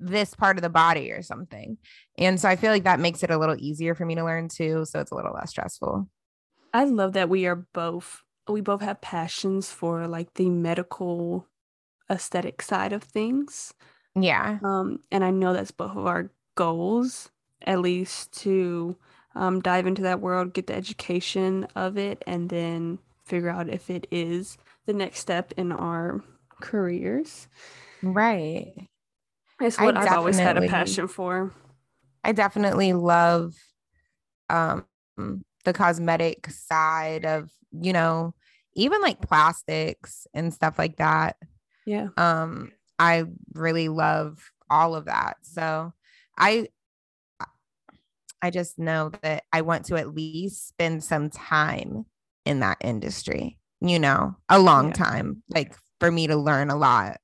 this 0.00 0.34
part 0.34 0.56
of 0.56 0.62
the 0.62 0.68
body 0.68 1.10
or 1.10 1.22
something 1.22 1.76
and 2.16 2.40
so 2.40 2.48
i 2.48 2.56
feel 2.56 2.70
like 2.70 2.84
that 2.84 3.00
makes 3.00 3.22
it 3.22 3.30
a 3.30 3.38
little 3.38 3.56
easier 3.58 3.94
for 3.94 4.04
me 4.04 4.14
to 4.14 4.24
learn 4.24 4.48
too 4.48 4.84
so 4.84 5.00
it's 5.00 5.10
a 5.10 5.14
little 5.14 5.32
less 5.32 5.50
stressful 5.50 6.08
i 6.72 6.84
love 6.84 7.12
that 7.12 7.28
we 7.28 7.46
are 7.46 7.66
both 7.74 8.22
we 8.48 8.60
both 8.60 8.80
have 8.80 9.00
passions 9.00 9.70
for 9.70 10.06
like 10.06 10.32
the 10.34 10.48
medical 10.48 11.46
aesthetic 12.10 12.62
side 12.62 12.92
of 12.92 13.02
things 13.02 13.74
yeah 14.14 14.58
um 14.64 15.00
and 15.10 15.24
i 15.24 15.30
know 15.30 15.52
that's 15.52 15.70
both 15.70 15.96
of 15.96 16.06
our 16.06 16.30
goals 16.54 17.30
at 17.62 17.80
least 17.80 18.32
to 18.32 18.96
um, 19.34 19.60
dive 19.60 19.86
into 19.86 20.02
that 20.02 20.20
world, 20.20 20.52
get 20.52 20.66
the 20.66 20.74
education 20.74 21.66
of 21.76 21.96
it, 21.96 22.22
and 22.26 22.48
then 22.48 22.98
figure 23.24 23.50
out 23.50 23.68
if 23.68 23.88
it 23.90 24.06
is 24.10 24.58
the 24.86 24.92
next 24.92 25.20
step 25.20 25.52
in 25.56 25.70
our 25.70 26.22
careers. 26.60 27.46
Right. 28.02 28.74
It's 29.60 29.78
what 29.78 29.96
I've 29.96 30.12
always 30.12 30.38
had 30.38 30.56
a 30.56 30.68
passion 30.68 31.08
for. 31.08 31.52
I 32.24 32.32
definitely 32.32 32.92
love 32.92 33.54
um, 34.50 34.84
the 35.64 35.72
cosmetic 35.72 36.48
side 36.50 37.24
of, 37.24 37.50
you 37.72 37.92
know, 37.92 38.34
even 38.74 39.00
like 39.00 39.20
plastics 39.20 40.26
and 40.34 40.54
stuff 40.54 40.78
like 40.78 40.96
that. 40.96 41.36
Yeah. 41.86 42.08
Um, 42.16 42.72
I 42.98 43.24
really 43.54 43.88
love 43.88 44.50
all 44.70 44.94
of 44.94 45.06
that. 45.06 45.38
So 45.42 45.92
I 46.36 46.68
I 48.40 48.50
just 48.50 48.78
know 48.78 49.10
that 49.22 49.44
I 49.52 49.62
want 49.62 49.86
to 49.86 49.96
at 49.96 50.14
least 50.14 50.68
spend 50.68 51.02
some 51.02 51.28
time 51.28 52.06
in 52.44 52.60
that 52.60 52.78
industry, 52.80 53.58
you 53.80 53.98
know, 53.98 54.36
a 54.48 54.60
long 54.60 54.88
yeah. 54.88 54.94
time, 54.94 55.42
like 55.48 55.74
for 55.98 56.10
me 56.10 56.28
to 56.28 56.36
learn 56.36 56.70
a 56.70 56.76
lot. 56.76 57.18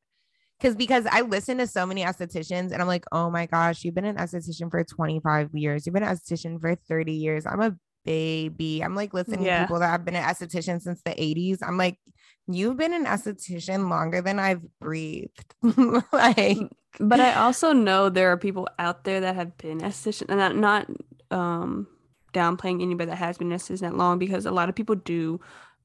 Cause 0.64 0.75
because 0.75 1.04
I 1.11 1.21
listen 1.21 1.59
to 1.59 1.66
so 1.66 1.85
many 1.85 2.04
estheticians 2.04 2.73
and 2.73 2.76
I'm 2.80 2.87
like, 2.87 3.04
oh 3.12 3.30
my 3.30 3.44
gosh, 3.44 3.85
you've 3.85 3.94
been 3.94 4.06
an 4.06 4.16
esthetician 4.16 4.71
for 4.71 4.83
25 4.83 5.50
years. 5.52 5.85
You've 5.85 5.92
been 5.92 6.02
an 6.02 6.16
esthetician 6.16 6.59
for 6.59 6.75
30 6.75 7.12
years. 7.12 7.44
I'm 7.44 7.61
a 7.61 7.76
baby. 8.06 8.83
I'm 8.83 8.94
like 8.94 9.12
listening 9.12 9.44
yeah. 9.44 9.59
to 9.59 9.64
people 9.64 9.80
that 9.80 9.90
have 9.90 10.06
been 10.06 10.16
an 10.16 10.25
esthetician 10.25 10.80
since 10.80 11.02
the 11.02 11.11
80s. 11.11 11.59
I'm 11.62 11.76
like, 11.76 11.99
you've 12.47 12.78
been 12.78 12.94
an 12.94 13.04
esthetician 13.04 13.90
longer 13.90 14.23
than 14.23 14.38
I've 14.38 14.62
breathed. 14.80 15.54
like 16.12 16.59
but 16.99 17.21
I 17.21 17.35
also 17.35 17.73
know 17.73 18.09
there 18.09 18.30
are 18.33 18.38
people 18.38 18.66
out 18.78 19.04
there 19.04 19.21
that 19.21 19.35
have 19.35 19.59
been 19.59 19.80
esthetician 19.80 20.26
and 20.30 20.38
not, 20.38 20.56
not 20.56 20.88
um 21.30 21.88
downplaying 22.33 22.83
anybody 22.83 23.11
that 23.11 23.16
has 23.16 23.38
been 23.38 23.52
an 23.52 23.59
esthetician 23.59 23.80
that 23.80 23.97
long 23.97 24.18
because 24.18 24.47
a 24.47 24.50
lot 24.50 24.68
of 24.68 24.75
people 24.75 24.94
do 24.94 25.40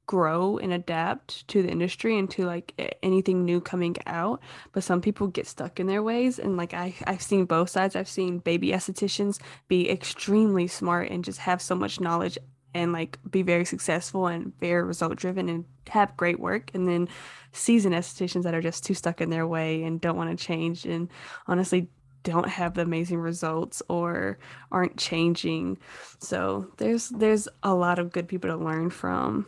grow 0.10 0.58
and 0.58 0.74
adapt 0.74 1.48
to 1.48 1.62
the 1.62 1.70
industry 1.70 2.18
and 2.18 2.32
to 2.32 2.44
like 2.44 2.98
anything 3.04 3.46
new 3.46 3.62
coming 3.62 3.96
out 4.08 4.42
but 4.72 4.84
some 4.84 5.02
people 5.02 5.28
get 5.28 5.46
stuck 5.46 5.80
in 5.80 5.86
their 5.86 6.02
ways 6.02 6.40
and 6.40 6.58
like 6.58 6.74
I, 6.74 6.96
i've 7.06 7.22
seen 7.22 7.46
both 7.46 7.70
sides. 7.70 7.96
I've 7.96 8.10
seen 8.10 8.40
baby 8.40 8.70
estheticians 8.70 9.40
be 9.68 9.88
extremely 9.88 10.66
smart 10.66 11.12
and 11.12 11.24
just 11.24 11.38
have 11.38 11.62
so 11.62 11.76
much 11.76 12.00
knowledge 12.00 12.40
and 12.74 12.92
like 12.92 13.20
be 13.30 13.44
very 13.44 13.66
successful 13.66 14.26
and 14.26 14.52
very 14.60 14.82
result 14.82 15.16
driven 15.16 15.48
and 15.48 15.64
have 15.90 16.18
great 16.18 16.40
work 16.40 16.72
and 16.74 16.88
then 16.88 17.08
seasoned 17.52 17.94
estheticians 17.94 18.42
that 18.46 18.56
are 18.56 18.62
just 18.64 18.84
too 18.84 18.96
stuck 18.96 19.22
in 19.22 19.30
their 19.30 19.46
way 19.46 19.84
and 19.84 20.02
don't 20.02 20.18
want 20.18 20.36
to 20.36 20.44
change 20.44 20.86
and 20.86 21.08
honestly 21.46 21.88
don't 22.24 22.50
have 22.50 22.74
the 22.74 22.82
amazing 22.82 23.20
results 23.20 23.84
or 23.90 24.40
aren't 24.72 24.98
changing. 24.98 25.78
So 26.18 26.68
there's 26.78 27.10
there's 27.10 27.48
a 27.62 27.76
lot 27.76 28.00
of 28.00 28.12
good 28.12 28.28
people 28.28 28.50
to 28.50 28.58
learn 28.58 28.90
from 28.90 29.46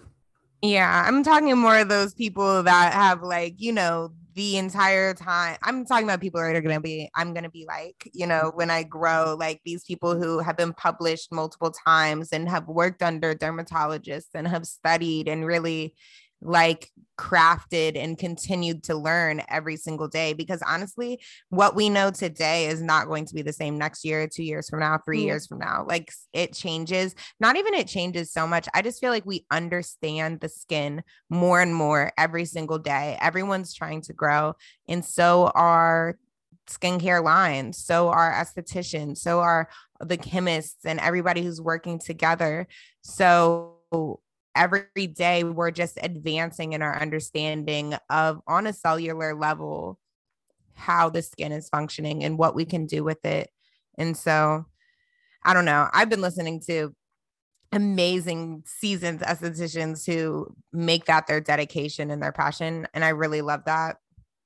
yeah, 0.62 1.04
I'm 1.08 1.24
talking 1.24 1.58
more 1.58 1.80
of 1.80 1.90
those 1.90 2.14
people 2.14 2.64
that 2.64 2.94
have 2.94 3.24
like, 3.24 3.56
you 3.58 3.72
know, 3.72 4.12
the 4.36 4.58
entire 4.58 5.14
time. 5.14 5.58
I'm 5.64 5.86
talking 5.86 6.06
about 6.06 6.22
people 6.22 6.40
that 6.40 6.56
are 6.56 6.62
going 6.62 6.76
to 6.76 6.82
be, 6.82 7.10
I'm 7.16 7.34
going 7.34 7.44
to 7.44 7.50
be 7.50 7.66
like, 7.68 8.10
you 8.14 8.28
know, 8.28 8.52
when 8.54 8.70
I 8.70 8.84
grow, 8.84 9.36
like 9.38 9.62
these 9.66 9.84
people 9.84 10.16
who 10.18 10.40
have 10.40 10.56
been 10.58 10.74
published 10.74 11.32
multiple 11.32 11.72
times 11.72 12.30
and 12.32 12.48
have 12.48 12.68
worked 12.68 13.02
under 13.02 13.34
dermatologists 13.34 14.30
and 14.36 14.48
have 14.48 14.66
studied 14.66 15.28
and 15.28 15.46
really 15.46 15.96
like 16.42 16.90
crafted 17.18 17.96
and 17.96 18.18
continued 18.18 18.84
to 18.84 18.96
learn 18.96 19.44
every 19.48 19.76
single 19.76 20.08
day 20.08 20.34
because 20.34 20.64
honestly 20.68 21.22
what 21.50 21.76
we 21.76 21.88
know 21.88 22.10
today 22.10 22.66
is 22.66 22.82
not 22.82 23.08
going 23.08 23.26
to 23.26 23.36
be 23.36 23.44
the 23.44 23.54
same 23.54 23.78
next 23.78 24.04
year 24.04 24.28
two 24.28 24.44
years 24.44 24.68
from 24.68 24.80
now 24.80 24.98
three 24.98 25.20
mm-hmm. 25.20 25.28
years 25.28 25.46
from 25.46 25.60
now. 25.60 25.86
Like 25.88 26.12
it 26.34 26.54
changes. 26.54 27.14
Not 27.40 27.58
even 27.58 27.76
it 27.76 27.88
changes 27.88 28.34
so 28.34 28.48
much. 28.48 28.68
I 28.74 28.82
just 28.82 29.00
feel 29.00 29.12
like 29.12 29.26
we 29.26 29.46
understand 29.52 30.40
the 30.40 30.50
skin 30.50 31.04
more 31.30 31.62
and 31.62 31.76
more 31.76 32.12
every 32.18 32.46
single 32.46 32.80
day. 32.80 33.18
Everyone's 33.22 33.74
trying 33.74 34.02
to 34.04 34.14
grow 34.14 34.56
and 34.90 35.06
so 35.06 35.52
are 35.54 36.18
skincare 36.68 37.22
lines 37.22 37.78
so 37.78 38.08
are 38.10 38.32
estheticians 38.32 39.18
so 39.18 39.42
are 39.42 39.68
the 40.00 40.16
chemists 40.16 40.86
and 40.86 41.00
everybody 41.00 41.44
who's 41.44 41.62
working 41.62 42.00
together. 42.00 42.68
So 43.02 43.76
every 44.56 45.08
day 45.08 45.44
we're 45.44 45.72
just 45.72 45.98
advancing 46.02 46.74
in 46.74 46.82
our 46.82 47.00
understanding 47.00 47.96
of 48.10 48.42
on 48.48 48.68
a 48.68 48.74
cellular 48.74 49.34
level 49.34 50.00
how 50.74 51.10
the 51.10 51.22
skin 51.22 51.52
is 51.52 51.70
functioning 51.70 52.24
and 52.24 52.38
what 52.38 52.56
we 52.56 52.66
can 52.66 52.86
do 52.86 53.04
with 53.04 53.24
it. 53.26 53.50
And 53.98 54.16
so 54.16 54.66
I 55.44 55.54
don't 55.54 55.66
know. 55.66 55.88
I've 55.94 56.10
been 56.10 56.22
listening 56.22 56.62
to 56.68 56.96
amazing 57.72 58.64
seasoned 58.66 59.22
estheticians 59.22 60.06
who 60.06 60.54
make 60.74 61.06
that 61.06 61.28
their 61.28 61.40
dedication 61.40 62.12
and 62.12 62.22
their 62.22 62.32
passion. 62.32 62.88
And 62.94 63.04
I 63.04 63.10
really 63.10 63.42
love 63.42 63.66
that. 63.66 63.98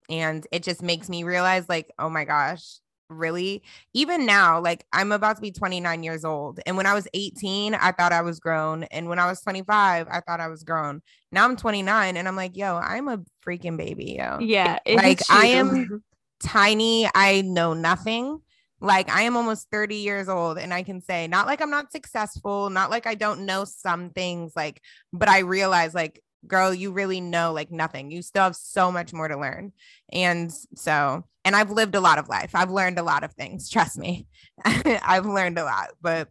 And 0.10 0.46
it 0.52 0.62
just 0.62 0.84
makes 0.84 1.10
me 1.10 1.24
realize, 1.24 1.68
like, 1.68 1.92
oh 1.98 2.10
my 2.10 2.26
gosh, 2.26 2.80
really 3.10 3.62
even 3.94 4.26
now 4.26 4.60
like 4.60 4.86
i'm 4.92 5.12
about 5.12 5.36
to 5.36 5.42
be 5.42 5.52
29 5.52 6.04
years 6.04 6.26
old 6.26 6.60
and 6.66 6.76
when 6.78 6.86
i 6.86 6.94
was 6.94 7.08
18 7.14 7.76
i 7.76 7.92
thought 7.92 8.12
i 8.12 8.22
was 8.22 8.40
grown 8.40 8.84
and 8.86 9.08
when 9.08 9.20
i 9.20 9.28
was 9.28 9.42
25 9.42 10.08
i 10.10 10.20
thought 10.22 10.40
i 10.40 10.48
was 10.48 10.64
grown. 10.64 11.02
Now 11.32 11.46
i'm 11.46 11.56
29 11.56 12.18
and 12.18 12.28
i'm 12.28 12.36
like 12.36 12.58
yo 12.58 12.76
i'm 12.76 13.08
a 13.08 13.20
freaking 13.46 13.78
baby 13.78 14.16
yo. 14.20 14.40
Yeah 14.40 14.80
like 14.88 15.22
i 15.30 15.48
am 15.48 16.04
tiny 16.44 17.10
i 17.14 17.42
know 17.42 17.74
nothing. 17.74 18.42
Like 18.82 19.10
i 19.10 19.22
am 19.22 19.38
almost 19.38 19.68
30 19.72 19.96
years 19.96 20.30
old 20.30 20.58
and 20.58 20.74
i 20.74 20.84
can 20.84 21.02
say 21.02 21.28
not 21.28 21.48
like 21.48 21.62
i'm 21.62 21.72
not 21.72 21.92
successful 21.92 22.70
not 22.70 22.90
like 22.90 23.08
i 23.08 23.16
don't 23.16 23.46
know 23.46 23.66
some 23.66 24.10
things 24.10 24.52
like 24.56 24.82
but 25.14 25.30
i 25.30 25.40
realize 25.40 25.96
like 25.96 26.22
girl, 26.48 26.74
you 26.74 26.92
really 26.92 27.22
know 27.22 27.54
like 27.54 27.72
nothing. 27.72 28.12
You 28.12 28.22
still 28.22 28.44
have 28.44 28.56
so 28.56 28.92
much 28.92 29.14
more 29.14 29.28
to 29.28 29.38
learn. 29.38 29.72
And 30.12 30.52
so, 30.76 31.26
and 31.44 31.56
I've 31.56 31.72
lived 31.72 31.96
a 31.96 32.00
lot 32.00 32.18
of 32.18 32.30
life. 32.30 32.52
I've 32.54 32.72
learned 32.72 33.00
a 33.00 33.04
lot 33.04 33.24
of 33.24 33.34
things. 33.34 33.70
Trust 33.72 33.98
me, 33.98 34.28
I've 34.66 35.26
learned 35.26 35.58
a 35.58 35.64
lot. 35.64 35.90
But 36.02 36.30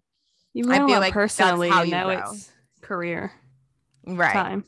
you 0.52 0.71
I 0.73 0.78
feel 0.78 1.00
like 1.00 1.12
personally, 1.12 1.68
how 1.68 1.85
now 1.85 2.04
grow. 2.06 2.33
it's 2.33 2.50
career, 2.80 3.33
right? 4.06 4.33
Time. 4.33 4.64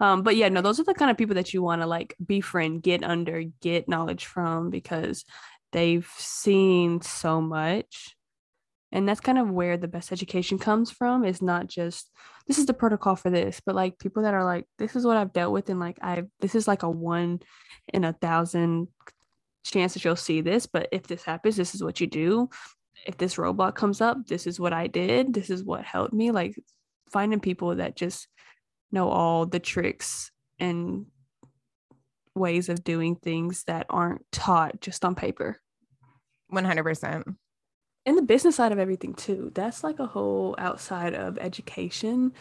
Um, 0.00 0.22
but 0.22 0.34
yeah, 0.34 0.48
no, 0.48 0.62
those 0.62 0.80
are 0.80 0.84
the 0.84 0.94
kind 0.94 1.10
of 1.10 1.18
people 1.18 1.34
that 1.34 1.52
you 1.52 1.62
want 1.62 1.82
to 1.82 1.86
like 1.86 2.16
befriend, 2.24 2.82
get 2.82 3.04
under, 3.04 3.42
get 3.60 3.88
knowledge 3.88 4.24
from 4.24 4.70
because 4.70 5.26
they've 5.72 6.08
seen 6.16 7.02
so 7.02 7.40
much 7.40 8.16
and 8.92 9.08
that's 9.08 9.20
kind 9.20 9.38
of 9.38 9.50
where 9.50 9.76
the 9.76 9.88
best 9.88 10.12
education 10.12 10.58
comes 10.58 10.90
from 10.90 11.24
is 11.24 11.40
not 11.40 11.68
just 11.68 12.10
this 12.46 12.58
is 12.58 12.66
the 12.66 12.74
protocol 12.74 13.16
for 13.16 13.30
this 13.30 13.60
but 13.64 13.74
like 13.74 13.98
people 13.98 14.22
that 14.22 14.34
are 14.34 14.44
like 14.44 14.66
this 14.78 14.96
is 14.96 15.04
what 15.06 15.16
i've 15.16 15.32
dealt 15.32 15.52
with 15.52 15.68
and 15.68 15.80
like 15.80 15.98
i 16.02 16.22
this 16.40 16.54
is 16.54 16.66
like 16.66 16.82
a 16.82 16.90
one 16.90 17.40
in 17.92 18.04
a 18.04 18.12
thousand 18.14 18.88
chance 19.64 19.94
that 19.94 20.04
you'll 20.04 20.16
see 20.16 20.40
this 20.40 20.66
but 20.66 20.88
if 20.92 21.06
this 21.06 21.24
happens 21.24 21.56
this 21.56 21.74
is 21.74 21.82
what 21.82 22.00
you 22.00 22.06
do. 22.06 22.48
If 23.06 23.16
this 23.16 23.36
roadblock 23.36 23.74
comes 23.76 24.00
up 24.00 24.26
this 24.26 24.46
is 24.46 24.60
what 24.60 24.72
i 24.72 24.86
did. 24.86 25.32
This 25.32 25.50
is 25.50 25.64
what 25.64 25.84
helped 25.84 26.12
me. 26.12 26.30
Like 26.30 26.54
finding 27.10 27.40
people 27.40 27.76
that 27.76 27.96
just 27.96 28.28
know 28.92 29.08
all 29.08 29.46
the 29.46 29.60
tricks 29.60 30.30
and 30.58 31.06
ways 32.34 32.68
of 32.68 32.84
doing 32.84 33.16
things 33.16 33.64
that 33.64 33.86
aren't 33.88 34.24
taught 34.32 34.80
just 34.80 35.04
on 35.04 35.14
paper. 35.14 35.58
100% 36.52 37.36
and 38.06 38.16
the 38.16 38.22
business 38.22 38.56
side 38.56 38.72
of 38.72 38.78
everything 38.78 39.14
too. 39.14 39.50
That's 39.54 39.84
like 39.84 39.98
a 39.98 40.06
whole 40.06 40.54
outside 40.58 41.14
of 41.14 41.38
education. 41.38 42.32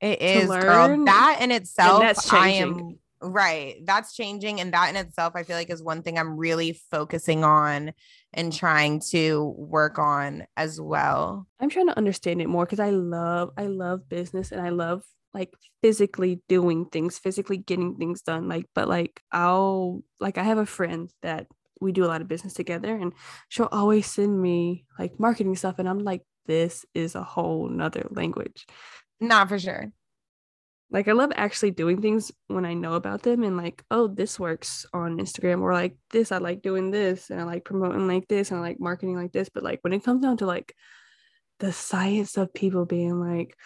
It 0.00 0.20
is, 0.20 0.48
girl. 0.48 1.04
That 1.04 1.38
in 1.40 1.50
itself, 1.50 2.00
and 2.00 2.08
that's 2.08 2.32
I 2.32 2.48
am 2.48 2.98
right. 3.20 3.76
That's 3.84 4.14
changing, 4.14 4.60
and 4.60 4.72
that 4.72 4.90
in 4.90 4.96
itself, 4.96 5.32
I 5.34 5.42
feel 5.42 5.56
like 5.56 5.70
is 5.70 5.82
one 5.82 6.02
thing 6.02 6.18
I'm 6.18 6.36
really 6.36 6.80
focusing 6.90 7.44
on 7.44 7.92
and 8.32 8.52
trying 8.52 9.00
to 9.10 9.54
work 9.56 9.98
on 9.98 10.46
as 10.56 10.80
well. 10.80 11.46
I'm 11.60 11.70
trying 11.70 11.88
to 11.88 11.96
understand 11.96 12.42
it 12.42 12.48
more 12.48 12.66
because 12.66 12.80
I 12.80 12.90
love, 12.90 13.52
I 13.56 13.66
love 13.66 14.08
business, 14.08 14.52
and 14.52 14.60
I 14.60 14.68
love 14.68 15.02
like 15.32 15.54
physically 15.82 16.40
doing 16.48 16.86
things, 16.86 17.18
physically 17.18 17.58
getting 17.58 17.96
things 17.96 18.22
done. 18.22 18.48
Like, 18.48 18.66
but 18.74 18.88
like 18.88 19.22
I'll 19.32 20.02
like 20.20 20.38
I 20.38 20.42
have 20.42 20.58
a 20.58 20.66
friend 20.66 21.10
that 21.22 21.46
we 21.80 21.92
do 21.92 22.04
a 22.04 22.06
lot 22.06 22.20
of 22.20 22.28
business 22.28 22.54
together 22.54 22.94
and 22.94 23.12
she'll 23.48 23.68
always 23.70 24.06
send 24.06 24.40
me 24.40 24.84
like 24.98 25.20
marketing 25.20 25.54
stuff 25.56 25.78
and 25.78 25.88
i'm 25.88 26.00
like 26.00 26.22
this 26.46 26.86
is 26.94 27.14
a 27.14 27.22
whole 27.22 27.68
nother 27.68 28.06
language. 28.10 28.66
Not 29.20 29.48
for 29.48 29.58
sure. 29.58 29.92
Like 30.90 31.08
i 31.08 31.12
love 31.12 31.32
actually 31.34 31.72
doing 31.72 32.00
things 32.00 32.30
when 32.46 32.64
i 32.64 32.72
know 32.72 32.94
about 32.94 33.22
them 33.22 33.42
and 33.42 33.56
like 33.56 33.82
oh 33.90 34.06
this 34.06 34.38
works 34.38 34.86
on 34.94 35.18
instagram 35.18 35.60
or 35.60 35.72
like 35.72 35.96
this 36.10 36.30
i 36.30 36.38
like 36.38 36.62
doing 36.62 36.92
this 36.92 37.28
and 37.28 37.40
i 37.40 37.42
like 37.42 37.64
promoting 37.64 38.06
like 38.06 38.28
this 38.28 38.52
and 38.52 38.58
i 38.58 38.62
like 38.62 38.78
marketing 38.78 39.16
like 39.16 39.32
this 39.32 39.48
but 39.48 39.64
like 39.64 39.80
when 39.82 39.92
it 39.92 40.04
comes 40.04 40.22
down 40.22 40.36
to 40.36 40.46
like 40.46 40.76
the 41.58 41.72
science 41.72 42.36
of 42.36 42.52
people 42.52 42.84
being 42.84 43.18
like 43.18 43.56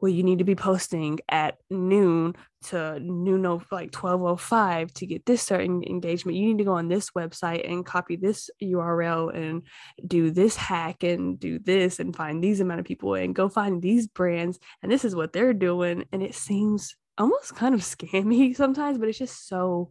well 0.00 0.10
you 0.10 0.22
need 0.22 0.38
to 0.38 0.44
be 0.44 0.54
posting 0.54 1.18
at 1.28 1.58
noon 1.70 2.34
to 2.62 2.98
noon 3.00 3.46
of 3.46 3.66
like 3.70 3.94
1205 3.94 4.92
to 4.94 5.06
get 5.06 5.24
this 5.26 5.42
certain 5.42 5.82
engagement. 5.84 6.36
You 6.36 6.46
need 6.46 6.58
to 6.58 6.64
go 6.64 6.74
on 6.74 6.88
this 6.88 7.10
website 7.10 7.70
and 7.70 7.86
copy 7.86 8.16
this 8.16 8.50
url 8.62 9.34
and 9.34 9.62
do 10.06 10.30
this 10.30 10.56
hack 10.56 11.02
and 11.02 11.38
do 11.38 11.58
this 11.58 12.00
and 12.00 12.14
find 12.14 12.42
these 12.42 12.60
amount 12.60 12.80
of 12.80 12.86
people 12.86 13.14
and 13.14 13.34
go 13.34 13.48
find 13.48 13.80
these 13.80 14.08
brands. 14.08 14.58
And 14.82 14.90
this 14.90 15.04
is 15.04 15.14
what 15.14 15.32
they're 15.32 15.54
doing. 15.54 16.04
And 16.12 16.22
it 16.22 16.34
seems 16.34 16.96
almost 17.16 17.54
kind 17.54 17.74
of 17.74 17.80
scammy 17.82 18.54
sometimes 18.54 18.98
but 18.98 19.08
it's 19.08 19.18
just 19.18 19.48
so 19.48 19.90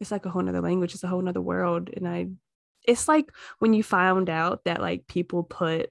it's 0.00 0.10
like 0.10 0.26
a 0.26 0.30
whole 0.30 0.42
nother 0.42 0.60
language. 0.60 0.94
It's 0.94 1.04
a 1.04 1.08
whole 1.08 1.22
nother 1.22 1.42
world. 1.42 1.90
And 1.94 2.08
i 2.08 2.28
it's 2.86 3.08
like 3.08 3.30
when 3.58 3.74
you 3.74 3.82
found 3.82 4.30
out 4.30 4.64
that 4.64 4.80
like 4.80 5.06
people 5.06 5.42
put 5.42 5.90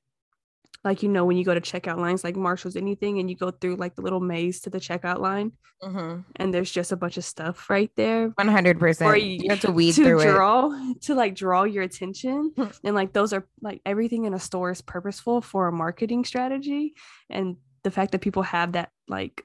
like 0.84 1.04
you 1.04 1.10
know 1.10 1.26
when 1.26 1.38
you 1.38 1.44
go 1.44 1.54
to 1.54 1.62
checkout 1.62 1.98
lines 1.98 2.24
like 2.24 2.36
Marshalls 2.36 2.76
anything 2.76 3.20
and 3.20 3.30
you 3.30 3.36
go 3.36 3.52
through 3.52 3.76
like 3.76 3.96
the 3.96 4.02
little 4.02 4.20
maze 4.20 4.62
to 4.62 4.70
the 4.70 4.80
checkout 4.80 5.20
line 5.20 5.52
mm-hmm. 5.84 6.22
and 6.38 6.54
there's 6.54 6.72
just 6.72 6.92
a 6.92 6.96
bunch 6.96 7.18
of 7.18 7.26
stuff 7.26 7.70
right 7.70 7.92
there. 7.96 8.30
100% 8.30 9.22
you, 9.22 9.44
you 9.44 9.50
have 9.50 9.62
to 9.62 9.72
weed 9.74 9.94
to 9.94 10.04
through 10.04 10.22
draw 10.22 10.72
it. 10.72 11.02
to 11.04 11.16
like 11.16 11.36
draw 11.36 11.64
your 11.64 11.84
attention 11.84 12.54
and 12.84 12.96
like 12.96 13.14
those 13.14 13.34
are 13.34 13.46
like 13.62 13.82
everything 13.86 14.26
in 14.26 14.34
a 14.34 14.40
store 14.40 14.72
is 14.72 14.82
purposeful 14.82 15.42
for 15.42 15.68
a 15.68 15.72
marketing 15.72 16.24
strategy 16.24 16.94
and 17.30 17.58
the 17.84 17.92
fact 17.92 18.12
that 18.12 18.20
people 18.20 18.44
have 18.44 18.74
that 18.74 18.90
like 19.08 19.44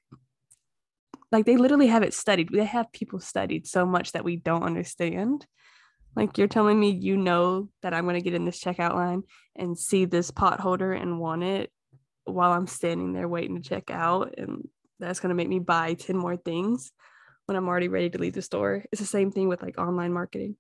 like 1.34 1.46
they 1.46 1.56
literally 1.56 1.88
have 1.88 2.04
it 2.04 2.14
studied. 2.14 2.48
They 2.50 2.64
have 2.64 2.92
people 2.92 3.18
studied 3.18 3.66
so 3.66 3.84
much 3.84 4.12
that 4.12 4.24
we 4.24 4.36
don't 4.36 4.62
understand 4.62 5.46
like 6.16 6.38
you're 6.38 6.48
telling 6.48 6.78
me 6.78 6.90
you 6.90 7.16
know 7.16 7.68
that 7.82 7.94
I'm 7.94 8.04
going 8.04 8.14
to 8.14 8.22
get 8.22 8.34
in 8.34 8.44
this 8.44 8.62
checkout 8.62 8.94
line 8.94 9.22
and 9.56 9.78
see 9.78 10.04
this 10.04 10.30
pot 10.30 10.60
holder 10.60 10.92
and 10.92 11.18
want 11.18 11.42
it 11.42 11.70
while 12.24 12.52
I'm 12.52 12.66
standing 12.66 13.12
there 13.12 13.28
waiting 13.28 13.60
to 13.60 13.68
check 13.68 13.90
out. 13.90 14.34
And 14.38 14.68
that's 14.98 15.20
going 15.20 15.30
to 15.30 15.34
make 15.34 15.48
me 15.48 15.58
buy 15.58 15.94
10 15.94 16.16
more 16.16 16.36
things 16.36 16.92
when 17.46 17.56
I'm 17.56 17.68
already 17.68 17.88
ready 17.88 18.10
to 18.10 18.18
leave 18.18 18.34
the 18.34 18.42
store. 18.42 18.84
It's 18.92 19.00
the 19.00 19.06
same 19.06 19.30
thing 19.30 19.48
with 19.48 19.62
like 19.62 19.78
online 19.78 20.12
marketing. 20.12 20.56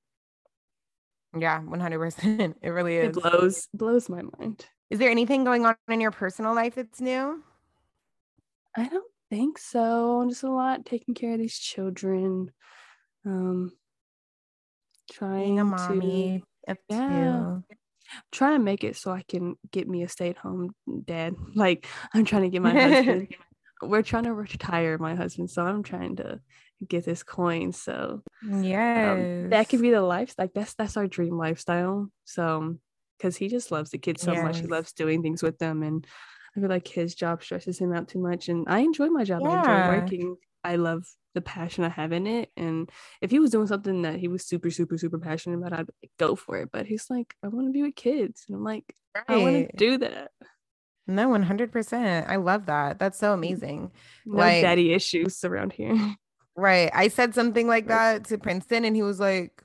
Yeah, 1.36 1.60
100%. 1.62 2.54
It 2.62 2.68
really 2.68 2.96
is. 2.96 3.16
It 3.16 3.22
blows 3.22 3.68
blows 3.74 4.08
my 4.08 4.22
mind. 4.38 4.66
Is 4.90 4.98
there 4.98 5.10
anything 5.10 5.44
going 5.44 5.66
on 5.66 5.74
in 5.88 6.00
your 6.00 6.10
personal 6.10 6.54
life 6.54 6.76
that's 6.76 7.00
new? 7.00 7.42
I 8.76 8.88
don't 8.88 9.10
think 9.30 9.58
so. 9.58 10.24
Just 10.28 10.42
a 10.42 10.50
lot 10.50 10.84
taking 10.84 11.14
care 11.14 11.32
of 11.32 11.38
these 11.38 11.58
children. 11.58 12.52
Um 13.24 13.72
trying 15.12 15.44
Being 15.44 15.60
a 15.60 15.64
mommy 15.64 16.44
to, 16.68 16.76
yeah, 16.88 17.58
trying 18.32 18.58
to 18.58 18.64
make 18.64 18.84
it 18.84 18.96
so 18.96 19.10
I 19.10 19.22
can 19.26 19.56
get 19.70 19.88
me 19.88 20.02
a 20.02 20.08
stay-at-home 20.08 20.74
dad. 21.04 21.34
Like 21.54 21.86
I'm 22.12 22.24
trying 22.24 22.42
to 22.42 22.48
get 22.48 22.62
my 22.62 22.72
husband. 22.80 23.34
we're 23.82 24.02
trying 24.02 24.24
to 24.24 24.34
retire 24.34 24.98
my 24.98 25.14
husband, 25.14 25.50
so 25.50 25.62
I'm 25.62 25.82
trying 25.82 26.16
to 26.16 26.40
get 26.86 27.04
this 27.04 27.22
coin. 27.22 27.72
So 27.72 28.22
yeah, 28.42 29.12
um, 29.12 29.50
that 29.50 29.68
could 29.68 29.80
be 29.80 29.90
the 29.90 30.02
life. 30.02 30.34
Like 30.38 30.52
that's 30.54 30.74
that's 30.74 30.96
our 30.96 31.06
dream 31.06 31.36
lifestyle. 31.36 32.10
So 32.24 32.76
because 33.18 33.36
he 33.36 33.48
just 33.48 33.70
loves 33.70 33.90
the 33.90 33.98
kids 33.98 34.22
so 34.22 34.32
yes. 34.32 34.42
much, 34.42 34.60
he 34.60 34.66
loves 34.66 34.92
doing 34.92 35.22
things 35.22 35.42
with 35.42 35.58
them, 35.58 35.82
and 35.82 36.06
I 36.56 36.60
feel 36.60 36.68
like 36.68 36.88
his 36.88 37.14
job 37.14 37.42
stresses 37.42 37.78
him 37.78 37.92
out 37.92 38.08
too 38.08 38.20
much. 38.20 38.48
And 38.48 38.66
I 38.68 38.80
enjoy 38.80 39.08
my 39.08 39.24
job. 39.24 39.42
Yeah. 39.42 39.50
I 39.50 39.58
enjoy 39.58 40.00
working. 40.00 40.36
I 40.62 40.76
love 40.76 41.04
the 41.34 41.40
passion 41.40 41.84
I 41.84 41.88
have 41.88 42.12
in 42.12 42.26
it. 42.26 42.50
And 42.56 42.90
if 43.20 43.30
he 43.30 43.38
was 43.38 43.50
doing 43.50 43.66
something 43.66 44.02
that 44.02 44.16
he 44.16 44.28
was 44.28 44.44
super, 44.46 44.70
super, 44.70 44.96
super 44.96 45.18
passionate 45.18 45.58
about, 45.58 45.72
I'd 45.72 45.88
like, 46.02 46.10
go 46.18 46.36
for 46.36 46.56
it. 46.58 46.70
But 46.72 46.86
he's 46.86 47.06
like, 47.10 47.34
I 47.42 47.48
want 47.48 47.68
to 47.68 47.72
be 47.72 47.82
with 47.82 47.96
kids. 47.96 48.44
And 48.48 48.56
I'm 48.56 48.64
like, 48.64 48.84
right. 49.14 49.24
I 49.28 49.36
want 49.38 49.70
to 49.70 49.76
do 49.76 49.98
that. 49.98 50.30
No, 51.06 51.28
100%. 51.28 52.28
I 52.28 52.36
love 52.36 52.66
that. 52.66 52.98
That's 52.98 53.18
so 53.18 53.30
mm, 53.30 53.34
amazing. 53.34 53.90
No 54.24 54.38
like, 54.38 54.62
daddy 54.62 54.92
issues 54.92 55.44
around 55.44 55.72
here. 55.72 56.16
Right. 56.56 56.90
I 56.94 57.08
said 57.08 57.34
something 57.34 57.66
like 57.66 57.88
that 57.88 58.26
to 58.26 58.38
Princeton, 58.38 58.84
and 58.84 58.94
he 58.94 59.02
was 59.02 59.18
like, 59.18 59.63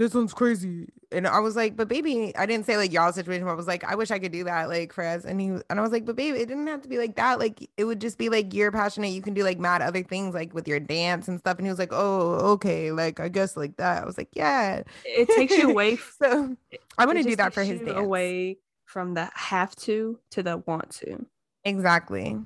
this 0.00 0.14
one's 0.14 0.32
crazy. 0.32 0.88
And 1.12 1.26
I 1.26 1.40
was 1.40 1.56
like, 1.56 1.76
but 1.76 1.86
baby, 1.86 2.34
I 2.34 2.46
didn't 2.46 2.64
say 2.64 2.78
like 2.78 2.90
y'all 2.90 3.12
situation. 3.12 3.46
I 3.46 3.52
was 3.52 3.66
like, 3.66 3.84
I 3.84 3.96
wish 3.96 4.10
I 4.10 4.18
could 4.18 4.32
do 4.32 4.44
that, 4.44 4.70
like 4.70 4.94
for 4.94 5.04
us. 5.04 5.26
And 5.26 5.38
he 5.38 5.48
and 5.48 5.78
I 5.78 5.82
was 5.82 5.92
like, 5.92 6.06
but 6.06 6.16
baby, 6.16 6.38
it 6.38 6.46
didn't 6.46 6.68
have 6.68 6.80
to 6.82 6.88
be 6.88 6.96
like 6.96 7.16
that. 7.16 7.38
Like 7.38 7.68
it 7.76 7.84
would 7.84 8.00
just 8.00 8.16
be 8.16 8.30
like 8.30 8.54
you're 8.54 8.72
passionate. 8.72 9.08
You 9.08 9.20
can 9.20 9.34
do 9.34 9.44
like 9.44 9.58
mad 9.58 9.82
other 9.82 10.02
things, 10.02 10.34
like 10.34 10.54
with 10.54 10.66
your 10.66 10.80
dance 10.80 11.28
and 11.28 11.38
stuff. 11.38 11.58
And 11.58 11.66
he 11.66 11.70
was 11.70 11.78
like, 11.78 11.92
oh, 11.92 12.52
okay, 12.52 12.92
like 12.92 13.20
I 13.20 13.28
guess 13.28 13.58
like 13.58 13.76
that. 13.76 14.02
I 14.02 14.06
was 14.06 14.16
like, 14.16 14.30
yeah. 14.32 14.84
It 15.04 15.28
takes 15.36 15.54
you 15.54 15.68
away. 15.68 15.96
so 16.22 16.56
I 16.96 17.04
want 17.04 17.18
to 17.18 17.24
do 17.24 17.36
that 17.36 17.52
for 17.52 17.62
his 17.62 17.80
dance. 17.80 17.98
Away 17.98 18.56
from 18.86 19.12
the 19.12 19.28
have 19.34 19.76
to 19.76 20.18
to 20.30 20.42
the 20.42 20.56
want 20.66 20.92
to. 20.92 21.26
Exactly. 21.66 22.38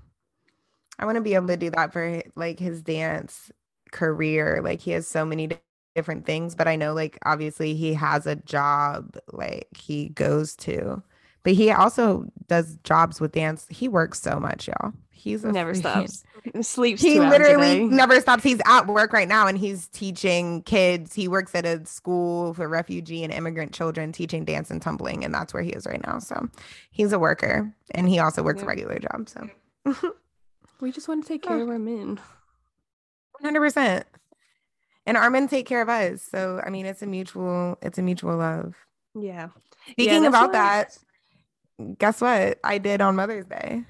I 0.98 1.04
want 1.04 1.18
to 1.18 1.22
be 1.22 1.34
able 1.34 1.46
to 1.46 1.56
do 1.56 1.70
that 1.70 1.92
for 1.92 2.20
like 2.34 2.58
his 2.58 2.82
dance 2.82 3.52
career. 3.92 4.60
Like 4.60 4.80
he 4.80 4.90
has 4.90 5.06
so 5.06 5.24
many 5.24 5.46
different 5.94 6.26
things, 6.26 6.54
but 6.54 6.68
I 6.68 6.76
know 6.76 6.92
like 6.92 7.18
obviously 7.24 7.74
he 7.74 7.94
has 7.94 8.26
a 8.26 8.36
job 8.36 9.16
like 9.32 9.68
he 9.76 10.08
goes 10.10 10.56
to. 10.56 11.02
But 11.42 11.52
he 11.52 11.70
also 11.70 12.24
does 12.48 12.78
jobs 12.84 13.20
with 13.20 13.32
dance. 13.32 13.66
He 13.68 13.86
works 13.86 14.20
so 14.20 14.40
much, 14.40 14.66
y'all. 14.66 14.94
He's 15.10 15.44
never 15.44 15.74
stops. 15.74 16.22
Sleeps. 16.60 17.00
He 17.00 17.18
literally 17.18 17.84
never 17.84 18.20
stops. 18.20 18.42
He's 18.42 18.60
at 18.66 18.86
work 18.86 19.12
right 19.12 19.28
now 19.28 19.46
and 19.46 19.56
he's 19.56 19.88
teaching 19.88 20.62
kids. 20.64 21.14
He 21.14 21.28
works 21.28 21.54
at 21.54 21.64
a 21.64 21.84
school 21.86 22.52
for 22.52 22.68
refugee 22.68 23.24
and 23.24 23.32
immigrant 23.32 23.72
children, 23.72 24.12
teaching 24.12 24.44
dance 24.44 24.70
and 24.70 24.82
tumbling, 24.82 25.24
and 25.24 25.32
that's 25.32 25.54
where 25.54 25.62
he 25.62 25.70
is 25.70 25.86
right 25.86 26.04
now. 26.06 26.18
So 26.18 26.48
he's 26.90 27.12
a 27.12 27.18
worker 27.18 27.72
and 27.92 28.06
he 28.08 28.18
also 28.18 28.42
works 28.42 28.58
yeah. 28.58 28.64
a 28.64 28.68
regular 28.68 28.98
job. 28.98 29.28
So 29.28 29.48
we 30.80 30.92
just 30.92 31.08
want 31.08 31.24
to 31.24 31.28
take 31.28 31.44
ah. 31.46 31.48
care 31.48 31.62
of 31.62 31.68
our 31.70 31.78
men. 31.78 32.20
100% 33.42 34.04
and 35.06 35.16
our 35.16 35.30
men 35.30 35.48
take 35.48 35.66
care 35.66 35.82
of 35.82 35.88
us. 35.88 36.22
So 36.22 36.60
I 36.64 36.70
mean, 36.70 36.86
it's 36.86 37.02
a 37.02 37.06
mutual, 37.06 37.78
it's 37.82 37.98
a 37.98 38.02
mutual 38.02 38.36
love. 38.36 38.74
Yeah. 39.14 39.48
Speaking 39.90 40.22
yeah, 40.22 40.28
about 40.28 40.52
that, 40.52 40.98
guess 41.98 42.20
what 42.20 42.58
I 42.64 42.78
did 42.78 43.00
on 43.00 43.16
Mother's 43.16 43.46
Day? 43.46 43.84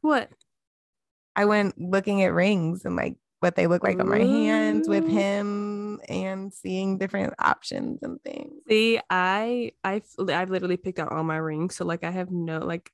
What? 0.00 0.30
I 1.36 1.44
went 1.44 1.80
looking 1.80 2.22
at 2.22 2.32
rings 2.32 2.84
and 2.84 2.96
like 2.96 3.16
what 3.40 3.56
they 3.56 3.66
look 3.66 3.82
like 3.82 3.96
Ooh. 3.96 4.00
on 4.00 4.08
my 4.08 4.18
hands 4.18 4.88
with 4.88 5.08
him 5.08 6.00
and 6.08 6.52
seeing 6.52 6.98
different 6.98 7.34
options 7.38 8.02
and 8.02 8.22
things. 8.22 8.52
See, 8.68 9.00
I 9.08 9.72
I 9.82 10.02
I've 10.28 10.50
literally 10.50 10.76
picked 10.76 10.98
out 10.98 11.12
all 11.12 11.24
my 11.24 11.36
rings, 11.36 11.76
so 11.76 11.84
like 11.84 12.04
I 12.04 12.10
have 12.10 12.30
no 12.30 12.58
like 12.58 12.92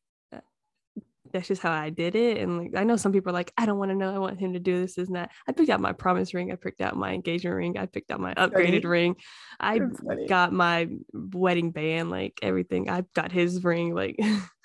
that's 1.37 1.49
just 1.49 1.63
how 1.63 1.73
I 1.73 1.91
did 1.91 2.17
it. 2.17 2.39
And 2.39 2.59
like 2.59 2.71
I 2.77 2.85
know 2.85 2.97
some 2.97 3.13
people 3.13 3.31
are 3.31 3.35
like, 3.35 3.53
I 3.57 3.67
don't 3.67 3.79
want 3.79 3.91
to 3.91 3.97
know. 3.97 4.15
I 4.15 4.19
want 4.19 4.41
him 4.41 4.55
to 4.55 4.59
do 4.59 4.81
this, 4.81 4.99
isn't 4.99 5.15
that. 5.15 5.31
I 5.47 5.53
picked 5.53 5.71
out 5.71 5.81
my 5.81 5.93
promise 5.93 6.35
ring. 6.35 6.51
I 6.51 6.57
picked 6.57 6.81
out 6.81 6.97
my 6.97 7.13
engagement 7.13 7.57
ring. 7.57 7.79
I 7.79 7.87
picked 7.87 8.11
out 8.11 8.21
my 8.21 8.35
upgraded 8.35 8.85
ring. 8.85 9.17
I 9.61 9.81
got 10.29 10.53
my 10.53 10.89
wedding 11.13 11.71
band, 11.71 12.11
like 12.11 12.39
everything. 12.43 12.89
I 12.89 13.05
got 13.15 13.33
his 13.33 13.63
ring, 13.63 13.95
like 13.95 14.19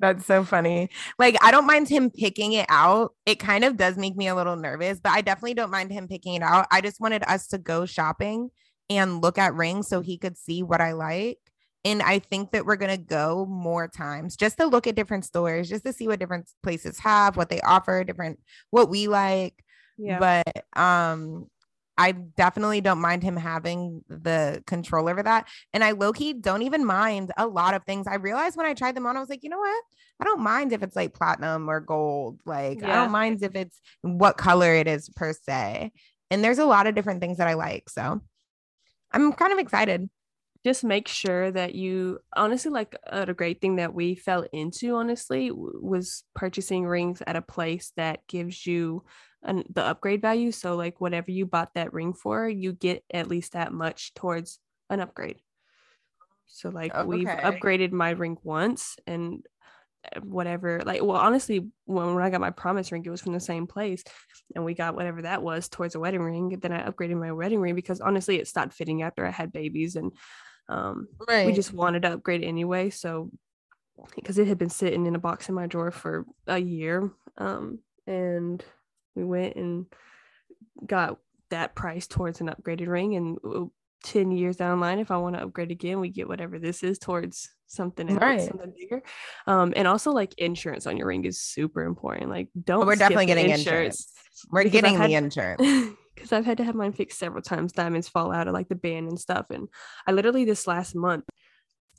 That's 0.00 0.26
so 0.26 0.44
funny. 0.44 0.90
Like, 1.18 1.36
I 1.40 1.50
don't 1.50 1.66
mind 1.66 1.88
him 1.88 2.10
picking 2.10 2.52
it 2.52 2.66
out. 2.68 3.14
It 3.26 3.38
kind 3.38 3.64
of 3.64 3.76
does 3.76 3.96
make 3.96 4.16
me 4.16 4.26
a 4.26 4.34
little 4.34 4.56
nervous, 4.56 4.98
but 5.00 5.12
I 5.12 5.20
definitely 5.20 5.54
don't 5.54 5.70
mind 5.70 5.92
him 5.92 6.08
picking 6.08 6.34
it 6.34 6.42
out. 6.42 6.66
I 6.70 6.80
just 6.80 7.00
wanted 7.00 7.22
us 7.26 7.46
to 7.48 7.58
go 7.58 7.86
shopping 7.86 8.50
and 8.90 9.22
look 9.22 9.38
at 9.38 9.54
rings 9.54 9.88
so 9.88 10.00
he 10.00 10.18
could 10.18 10.36
see 10.36 10.62
what 10.62 10.80
I 10.80 10.92
like. 10.92 11.38
And 11.84 12.02
I 12.02 12.18
think 12.18 12.52
that 12.52 12.64
we're 12.64 12.76
going 12.76 12.96
to 12.96 13.02
go 13.02 13.44
more 13.46 13.88
times 13.88 14.36
just 14.36 14.56
to 14.58 14.66
look 14.66 14.86
at 14.86 14.94
different 14.94 15.24
stores, 15.24 15.68
just 15.68 15.84
to 15.84 15.92
see 15.92 16.08
what 16.08 16.18
different 16.18 16.48
places 16.62 16.98
have, 17.00 17.36
what 17.36 17.50
they 17.50 17.60
offer, 17.60 18.04
different, 18.04 18.40
what 18.70 18.88
we 18.88 19.06
like. 19.06 19.62
Yeah. 19.98 20.18
But 20.18 20.80
um, 20.80 21.46
I 21.96 22.12
definitely 22.12 22.80
don't 22.80 23.00
mind 23.00 23.22
him 23.22 23.36
having 23.36 24.02
the 24.08 24.62
control 24.66 25.08
over 25.08 25.22
that. 25.22 25.46
And 25.72 25.84
I 25.84 25.92
low 25.92 26.12
key 26.12 26.32
don't 26.32 26.62
even 26.62 26.84
mind 26.84 27.32
a 27.36 27.46
lot 27.46 27.74
of 27.74 27.84
things. 27.84 28.06
I 28.06 28.16
realized 28.16 28.56
when 28.56 28.66
I 28.66 28.74
tried 28.74 28.96
them 28.96 29.06
on, 29.06 29.16
I 29.16 29.20
was 29.20 29.28
like, 29.28 29.44
you 29.44 29.50
know 29.50 29.58
what? 29.58 29.84
I 30.20 30.24
don't 30.24 30.40
mind 30.40 30.72
if 30.72 30.82
it's 30.82 30.96
like 30.96 31.14
platinum 31.14 31.68
or 31.68 31.80
gold. 31.80 32.40
Like, 32.46 32.80
yeah. 32.80 32.90
I 32.90 32.94
don't 32.94 33.12
mind 33.12 33.42
if 33.42 33.54
it's 33.54 33.80
what 34.00 34.38
color 34.38 34.74
it 34.74 34.88
is 34.88 35.08
per 35.10 35.32
se. 35.32 35.92
And 36.30 36.42
there's 36.42 36.58
a 36.58 36.64
lot 36.64 36.86
of 36.86 36.94
different 36.94 37.20
things 37.20 37.38
that 37.38 37.46
I 37.48 37.54
like. 37.54 37.88
So 37.90 38.22
I'm 39.12 39.32
kind 39.32 39.52
of 39.52 39.58
excited 39.58 40.08
just 40.64 40.82
make 40.82 41.08
sure 41.08 41.50
that 41.50 41.74
you 41.74 42.18
honestly 42.34 42.70
like 42.70 42.96
uh, 43.06 43.26
a 43.28 43.34
great 43.34 43.60
thing 43.60 43.76
that 43.76 43.92
we 43.92 44.14
fell 44.14 44.46
into 44.52 44.94
honestly 44.96 45.50
was 45.52 46.24
purchasing 46.34 46.86
rings 46.86 47.22
at 47.26 47.36
a 47.36 47.42
place 47.42 47.92
that 47.96 48.26
gives 48.26 48.66
you 48.66 49.04
an, 49.42 49.62
the 49.72 49.82
upgrade 49.82 50.22
value 50.22 50.50
so 50.50 50.74
like 50.74 51.00
whatever 51.00 51.30
you 51.30 51.44
bought 51.44 51.74
that 51.74 51.92
ring 51.92 52.14
for 52.14 52.48
you 52.48 52.72
get 52.72 53.04
at 53.12 53.28
least 53.28 53.52
that 53.52 53.72
much 53.72 54.14
towards 54.14 54.58
an 54.88 55.00
upgrade 55.00 55.40
so 56.46 56.70
like 56.70 56.92
oh, 56.94 57.00
okay. 57.00 57.08
we've 57.08 57.26
upgraded 57.26 57.92
my 57.92 58.10
ring 58.10 58.38
once 58.42 58.96
and 59.06 59.44
uh, 60.16 60.20
whatever 60.20 60.80
like 60.86 61.02
well 61.02 61.18
honestly 61.18 61.68
when, 61.84 62.14
when 62.14 62.24
i 62.24 62.30
got 62.30 62.40
my 62.40 62.50
promise 62.50 62.90
ring 62.90 63.02
it 63.04 63.10
was 63.10 63.20
from 63.20 63.34
the 63.34 63.40
same 63.40 63.66
place 63.66 64.02
and 64.54 64.64
we 64.64 64.72
got 64.72 64.94
whatever 64.94 65.22
that 65.22 65.42
was 65.42 65.68
towards 65.68 65.94
a 65.94 66.00
wedding 66.00 66.22
ring 66.22 66.58
then 66.62 66.72
i 66.72 66.88
upgraded 66.88 67.18
my 67.18 67.32
wedding 67.32 67.60
ring 67.60 67.74
because 67.74 68.00
honestly 68.00 68.38
it 68.38 68.48
stopped 68.48 68.72
fitting 68.72 69.02
after 69.02 69.26
i 69.26 69.30
had 69.30 69.52
babies 69.52 69.96
and 69.96 70.12
um, 70.68 71.08
right. 71.28 71.46
We 71.46 71.52
just 71.52 71.72
wanted 71.72 72.02
to 72.02 72.14
upgrade 72.14 72.42
anyway. 72.42 72.90
So, 72.90 73.30
because 74.14 74.38
it 74.38 74.48
had 74.48 74.58
been 74.58 74.70
sitting 74.70 75.06
in 75.06 75.14
a 75.14 75.20
box 75.20 75.48
in 75.48 75.54
my 75.54 75.66
drawer 75.66 75.90
for 75.90 76.24
a 76.46 76.58
year. 76.58 77.10
Um, 77.38 77.80
and 78.06 78.64
we 79.14 79.24
went 79.24 79.56
and 79.56 79.86
got 80.86 81.18
that 81.50 81.74
price 81.74 82.06
towards 82.06 82.40
an 82.40 82.48
upgraded 82.48 82.88
ring. 82.88 83.14
And 83.16 83.70
10 84.04 84.30
years 84.32 84.56
down 84.56 84.78
the 84.78 84.84
line, 84.84 84.98
if 84.98 85.10
I 85.10 85.16
want 85.16 85.36
to 85.36 85.42
upgrade 85.42 85.70
again, 85.70 86.00
we 86.00 86.10
get 86.10 86.28
whatever 86.28 86.58
this 86.58 86.82
is 86.82 86.98
towards 86.98 87.50
something 87.66 88.08
else, 88.08 88.20
right. 88.20 88.40
something 88.40 88.72
bigger. 88.78 89.02
Um, 89.46 89.72
and 89.74 89.88
also 89.88 90.12
like 90.12 90.34
insurance 90.38 90.86
on 90.86 90.96
your 90.96 91.06
ring 91.06 91.24
is 91.24 91.40
super 91.40 91.82
important. 91.82 92.30
Like, 92.30 92.48
don't 92.64 92.80
well, 92.80 92.88
we're 92.88 92.96
definitely 92.96 93.26
getting 93.26 93.50
insurance. 93.50 93.64
insurance. 93.64 94.46
We're 94.50 94.64
getting 94.64 94.96
had, 94.96 95.10
the 95.10 95.14
insurance. 95.14 95.96
because 96.14 96.32
I've 96.32 96.44
had 96.44 96.58
to 96.58 96.64
have 96.64 96.74
mine 96.74 96.92
fixed 96.92 97.18
several 97.18 97.42
times. 97.42 97.72
Diamonds 97.72 98.08
fall 98.08 98.32
out 98.32 98.48
of 98.48 98.54
like 98.54 98.68
the 98.68 98.74
band 98.74 99.08
and 99.08 99.18
stuff. 99.18 99.46
And 99.50 99.68
I 100.06 100.12
literally 100.12 100.44
this 100.44 100.66
last 100.66 100.94
month 100.94 101.24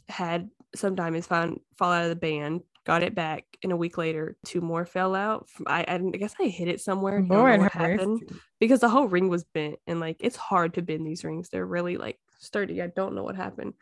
had 0.08 0.50
some 0.76 0.96
diamonds 0.96 1.28
found 1.28 1.60
fall 1.78 1.92
out 1.92 2.04
of 2.04 2.10
the 2.10 2.16
band, 2.16 2.62
got 2.86 3.04
it 3.04 3.16
back, 3.16 3.46
and 3.64 3.72
a 3.72 3.78
week 3.78 3.98
later, 3.98 4.38
two 4.46 4.62
more 4.62 4.86
fell 4.86 5.16
out. 5.16 5.48
I, 5.66 5.86
I 5.88 5.98
guess 5.98 6.36
I 6.40 6.48
hit 6.48 6.68
it 6.68 6.82
somewhere. 6.82 7.26
Lord, 7.28 7.60
what 7.60 7.72
happened 7.72 8.30
because 8.60 8.80
the 8.80 8.90
whole 8.90 9.08
ring 9.08 9.30
was 9.30 9.44
bent, 9.44 9.78
and 9.88 10.00
like 10.00 10.18
it's 10.20 10.36
hard 10.36 10.76
to 10.76 10.82
bend 10.82 11.06
these 11.06 11.24
rings. 11.24 11.50
They're 11.50 11.66
really 11.66 11.98
like 11.98 12.20
sturdy. 12.40 12.82
I 12.82 12.88
don't 12.88 13.16
know 13.16 13.24
what 13.24 13.36
happened, 13.36 13.74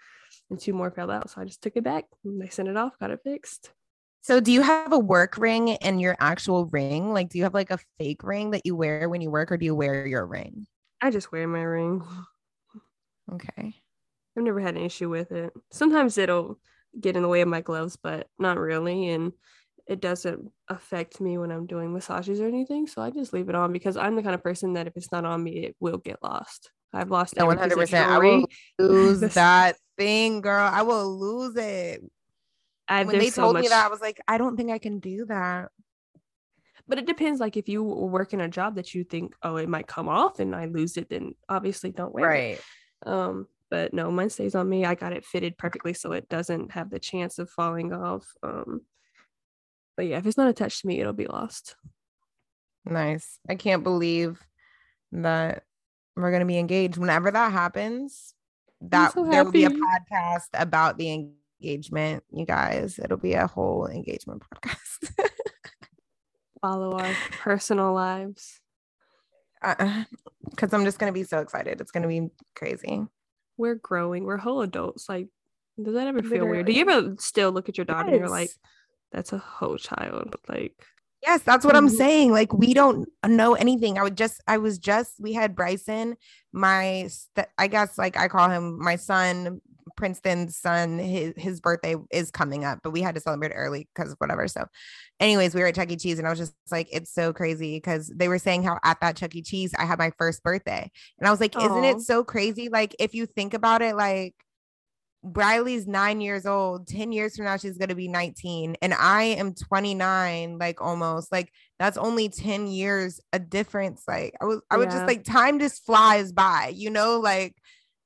and 0.50 0.60
two 0.60 0.74
more 0.74 0.92
fell 0.92 1.12
out. 1.12 1.30
So 1.30 1.42
I 1.42 1.46
just 1.46 1.62
took 1.62 1.76
it 1.76 1.84
back. 1.84 2.06
And 2.24 2.42
they 2.42 2.50
sent 2.50 2.70
it 2.70 2.78
off, 2.78 2.98
got 3.00 3.12
it 3.12 3.20
fixed. 3.24 3.72
So 4.24 4.40
do 4.40 4.54
you 4.54 4.62
have 4.62 4.94
a 4.94 4.98
work 4.98 5.38
ring 5.38 5.72
and 5.72 6.00
your 6.00 6.16
actual 6.18 6.66
ring? 6.68 7.14
Like 7.14 7.28
do 7.28 7.38
you 7.38 7.44
have 7.44 7.54
like 7.54 7.72
a 7.72 7.80
fake 8.00 8.24
ring 8.24 8.52
that 8.52 8.66
you 8.66 8.74
wear 8.74 9.10
when 9.10 9.20
you 9.20 9.30
work 9.30 9.52
or 9.52 9.58
do 9.58 9.66
you 9.66 9.76
wear 9.76 10.08
your 10.08 10.26
ring? 10.26 10.66
I 11.02 11.12
just 11.12 11.34
wear 11.34 11.46
my 11.46 11.62
ring. 11.62 12.02
Okay. 13.34 13.76
I've 14.38 14.44
never 14.44 14.62
had 14.62 14.78
an 14.78 14.84
issue 14.84 15.10
with 15.10 15.34
it. 15.34 15.52
Sometimes 15.72 16.18
it'll 16.18 16.58
get 17.00 17.18
in 17.18 17.22
the 17.22 17.28
way 17.28 17.42
of 17.42 17.50
my 17.50 17.60
gloves, 17.60 17.98
but 18.02 18.28
not 18.40 18.58
really 18.58 19.10
and 19.10 19.34
it 19.88 20.00
doesn't 20.00 20.50
affect 20.70 21.20
me 21.20 21.38
when 21.38 21.52
I'm 21.52 21.66
doing 21.66 21.92
massages 21.92 22.40
or 22.40 22.48
anything. 22.48 22.88
So 22.88 23.02
I 23.02 23.10
just 23.10 23.34
leave 23.34 23.50
it 23.50 23.56
on 23.56 23.74
because 23.74 23.98
I'm 23.98 24.16
the 24.16 24.24
kind 24.24 24.36
of 24.36 24.42
person 24.42 24.74
that 24.74 24.88
if 24.88 24.94
it's 24.96 25.12
not 25.12 25.26
on 25.26 25.44
me, 25.44 25.66
it 25.66 25.76
will 25.82 25.98
get 25.98 26.24
lost. 26.24 26.72
I've 26.94 27.12
lost 27.12 27.36
no, 27.36 27.48
100%. 27.48 27.94
I 27.94 28.20
will 28.20 28.46
lose 28.80 29.20
that 29.34 29.76
thing, 29.98 30.40
girl. 30.40 30.70
I 30.72 30.84
will 30.84 31.20
lose 31.20 31.58
it. 31.58 32.02
I, 32.94 33.04
when 33.04 33.20
they 33.20 33.30
so 33.30 33.44
told 33.44 33.54
much... 33.54 33.64
me 33.64 33.68
that, 33.70 33.86
I 33.86 33.90
was 33.90 34.02
like, 34.02 34.22
I 34.28 34.38
don't 34.38 34.56
think 34.58 34.72
I 34.72 34.78
can 34.78 35.00
do 35.00 35.26
that. 35.26 35.70
but 36.88 37.00
it 37.00 37.06
depends. 37.06 37.40
Like 37.40 37.58
if 37.58 37.70
you 37.70 37.84
work 37.84 38.34
in 38.34 38.42
a 38.42 38.48
job 38.48 38.76
that 38.76 38.94
you 38.94 39.04
think, 39.04 39.34
oh, 39.42 39.56
it 39.56 39.70
might 39.70 39.88
come 39.88 40.10
off 40.10 40.40
and 40.40 40.56
I 40.56 40.66
lose 40.66 40.98
it, 40.98 41.10
then 41.10 41.34
obviously 41.48 41.92
don't 41.92 42.14
wear 42.14 42.28
right. 42.28 42.60
it. 42.60 42.62
Um, 43.06 43.48
but 43.70 43.94
no, 43.94 44.12
mine 44.12 44.30
stays 44.30 44.56
on 44.56 44.70
me. 44.70 44.86
I 44.86 44.96
got 44.96 45.14
it 45.14 45.26
fitted 45.26 45.58
perfectly 45.58 45.94
so 45.94 46.12
it 46.12 46.30
doesn't 46.30 46.72
have 46.72 46.90
the 46.90 47.00
chance 47.00 47.40
of 47.40 47.50
falling 47.50 47.94
off. 47.94 48.28
Um, 48.44 48.82
but 49.96 50.06
yeah, 50.08 50.18
if 50.18 50.26
it's 50.26 50.38
not 50.38 50.50
attached 50.50 50.82
to 50.82 50.88
me, 50.88 51.00
it'll 51.00 51.14
be 51.14 51.28
lost. 51.28 51.76
Nice. 52.86 53.40
I 53.50 53.56
can't 53.56 53.84
believe 53.84 54.46
that 55.14 55.64
we're 56.16 56.32
gonna 56.32 56.46
be 56.46 56.60
engaged. 56.60 56.98
Whenever 56.98 57.32
that 57.32 57.52
happens, 57.52 58.34
that 58.82 59.14
so 59.14 59.24
there 59.24 59.44
will 59.44 59.52
be 59.52 59.66
a 59.66 59.70
podcast 59.70 60.50
about 60.54 60.98
the 60.98 61.12
engagement, 61.12 61.38
you 61.64 62.46
guys. 62.46 63.00
It'll 63.00 63.18
be 63.18 63.34
a 63.34 63.48
whole 63.48 63.88
engagement 63.88 64.44
podcast. 64.44 65.14
Follow 66.62 66.98
our 66.98 67.14
personal 67.42 67.94
lives. 67.94 68.60
Because 69.62 70.74
uh, 70.74 70.78
I'm 70.78 70.86
just 70.86 71.00
gonna 71.00 71.12
be 71.12 71.24
so 71.24 71.40
excited. 71.40 71.82
It's 71.82 71.92
gonna 71.92 72.08
be 72.08 72.30
crazy. 72.56 73.06
We're 73.58 73.76
growing. 73.76 74.26
We're 74.26 74.38
whole 74.38 74.62
adults. 74.62 75.08
Like, 75.08 75.28
does 75.82 75.94
that 75.94 76.08
ever 76.08 76.22
feel 76.22 76.32
Literally. 76.32 76.52
weird? 76.52 76.66
Do 76.66 76.74
you 76.74 76.82
ever 76.90 77.16
still 77.20 77.52
look 77.52 77.70
at 77.70 77.78
your 77.78 77.86
daughter 77.86 78.10
yes. 78.10 78.14
and 78.14 78.20
you're 78.20 78.30
like, 78.30 78.50
"That's 79.12 79.32
a 79.32 79.38
whole 79.38 79.78
child"? 79.78 80.36
Like, 80.50 80.76
Yes, 81.24 81.42
that's 81.42 81.64
what 81.64 81.76
I'm 81.76 81.88
mm-hmm. 81.88 81.96
saying. 81.96 82.32
Like 82.32 82.54
we 82.54 82.74
don't 82.74 83.08
know 83.26 83.54
anything. 83.54 83.98
I 83.98 84.04
would 84.04 84.18
just 84.18 84.44
I 84.46 84.58
was 84.58 84.78
just 84.78 85.14
we 85.20 85.32
had 85.32 85.56
Bryson, 85.56 86.18
my 86.52 87.08
st- 87.08 87.48
I 87.58 87.68
guess 87.68 87.98
like 87.98 88.18
I 88.18 88.28
call 88.28 88.50
him 88.50 88.78
my 88.78 88.98
son, 88.98 89.62
Princeton's 89.96 90.58
son. 90.58 91.00
His 91.00 91.34
his 91.38 91.60
birthday 91.60 91.96
is 92.12 92.32
coming 92.32 92.64
up, 92.66 92.80
but 92.84 92.92
we 92.92 93.02
had 93.02 93.16
to 93.16 93.22
celebrate 93.22 93.52
early 93.52 93.88
because 93.94 94.12
of 94.12 94.18
whatever. 94.18 94.48
So, 94.48 94.66
anyways, 95.20 95.56
we 95.56 95.62
were 95.62 95.68
at 95.68 95.76
Chuck 95.76 95.92
E. 95.92 95.96
Cheese, 95.96 96.20
and 96.20 96.28
I 96.28 96.32
was 96.32 96.40
just 96.40 96.54
like, 96.72 96.88
it's 96.92 97.14
so 97.14 97.34
crazy 97.34 97.78
because 97.78 98.12
they 98.16 98.28
were 98.28 98.40
saying 98.40 98.64
how 98.64 98.80
at 98.84 99.00
that 99.02 99.16
Chuck 99.16 99.36
E. 99.36 99.42
Cheese 99.42 99.74
I 99.78 99.86
had 99.86 100.00
my 100.00 100.12
first 100.18 100.44
birthday, 100.44 100.90
and 101.20 101.28
I 101.28 101.32
was 101.32 101.40
like, 101.40 101.54
Aww. 101.54 101.66
isn't 101.66 101.86
it 101.86 102.02
so 102.02 102.24
crazy? 102.24 102.70
Like 102.70 102.96
if 103.00 103.14
you 103.14 103.26
think 103.26 103.54
about 103.54 103.82
it, 103.82 103.96
like 103.96 104.36
Briley's 105.24 105.88
nine 105.88 106.20
years 106.20 106.46
old. 106.46 106.88
10 106.88 107.12
years 107.12 107.36
from 107.36 107.46
now, 107.46 107.58
she's 107.58 107.78
going 107.78 107.90
to 107.90 107.96
be 107.96 108.10
19. 108.10 108.76
And 108.82 108.94
I 108.94 109.24
am 109.24 109.54
29, 109.54 110.58
like 110.58 110.82
almost 110.82 111.32
like 111.32 111.50
that's 111.80 111.98
only 111.98 112.28
10 112.30 112.68
years 112.68 113.22
a 113.32 113.40
difference. 113.40 114.04
Like 114.08 114.36
I 114.42 114.46
was, 114.46 114.62
I 114.70 114.78
was 114.78 114.88
yeah. 114.88 114.92
just 114.92 115.08
like, 115.08 115.24
time 115.24 115.60
just 115.60 115.86
flies 115.86 116.34
by, 116.34 116.74
you 116.76 116.90
know, 116.90 117.20
like 117.20 117.56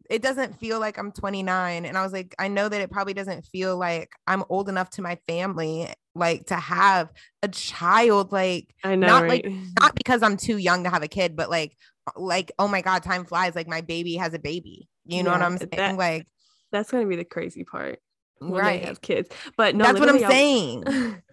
it 0.09 0.21
doesn't 0.21 0.59
feel 0.59 0.79
like 0.79 0.97
I'm 0.97 1.11
29. 1.11 1.85
And 1.85 1.97
I 1.97 2.03
was 2.03 2.13
like, 2.13 2.35
I 2.39 2.47
know 2.47 2.69
that 2.69 2.81
it 2.81 2.91
probably 2.91 3.13
doesn't 3.13 3.45
feel 3.47 3.77
like 3.77 4.11
I'm 4.25 4.43
old 4.49 4.69
enough 4.69 4.89
to 4.91 5.01
my 5.01 5.17
family, 5.27 5.87
like 6.15 6.47
to 6.47 6.55
have 6.55 7.11
a 7.43 7.47
child. 7.47 8.31
Like, 8.31 8.73
I 8.83 8.95
know, 8.95 9.07
not 9.07 9.23
right? 9.23 9.45
like, 9.45 9.53
not 9.79 9.95
because 9.95 10.23
I'm 10.23 10.37
too 10.37 10.57
young 10.57 10.83
to 10.83 10.89
have 10.89 11.03
a 11.03 11.07
kid, 11.07 11.35
but 11.35 11.49
like, 11.49 11.75
like, 12.15 12.51
oh 12.57 12.67
my 12.67 12.81
God, 12.81 13.03
time 13.03 13.25
flies. 13.25 13.55
Like 13.55 13.67
my 13.67 13.81
baby 13.81 14.15
has 14.15 14.33
a 14.33 14.39
baby. 14.39 14.87
You 15.05 15.23
know 15.23 15.31
yeah, 15.31 15.37
what 15.37 15.45
I'm 15.45 15.57
saying? 15.57 15.69
That, 15.71 15.97
like, 15.97 16.27
that's 16.71 16.91
gonna 16.91 17.05
be 17.05 17.15
the 17.15 17.25
crazy 17.25 17.63
part 17.63 17.99
when 18.39 18.51
right. 18.51 18.81
they 18.81 18.87
have 18.87 19.01
kids. 19.01 19.29
But 19.55 19.75
no, 19.75 19.85
that's 19.85 19.99
what 19.99 20.09
I'm 20.09 20.19
saying. 20.19 20.83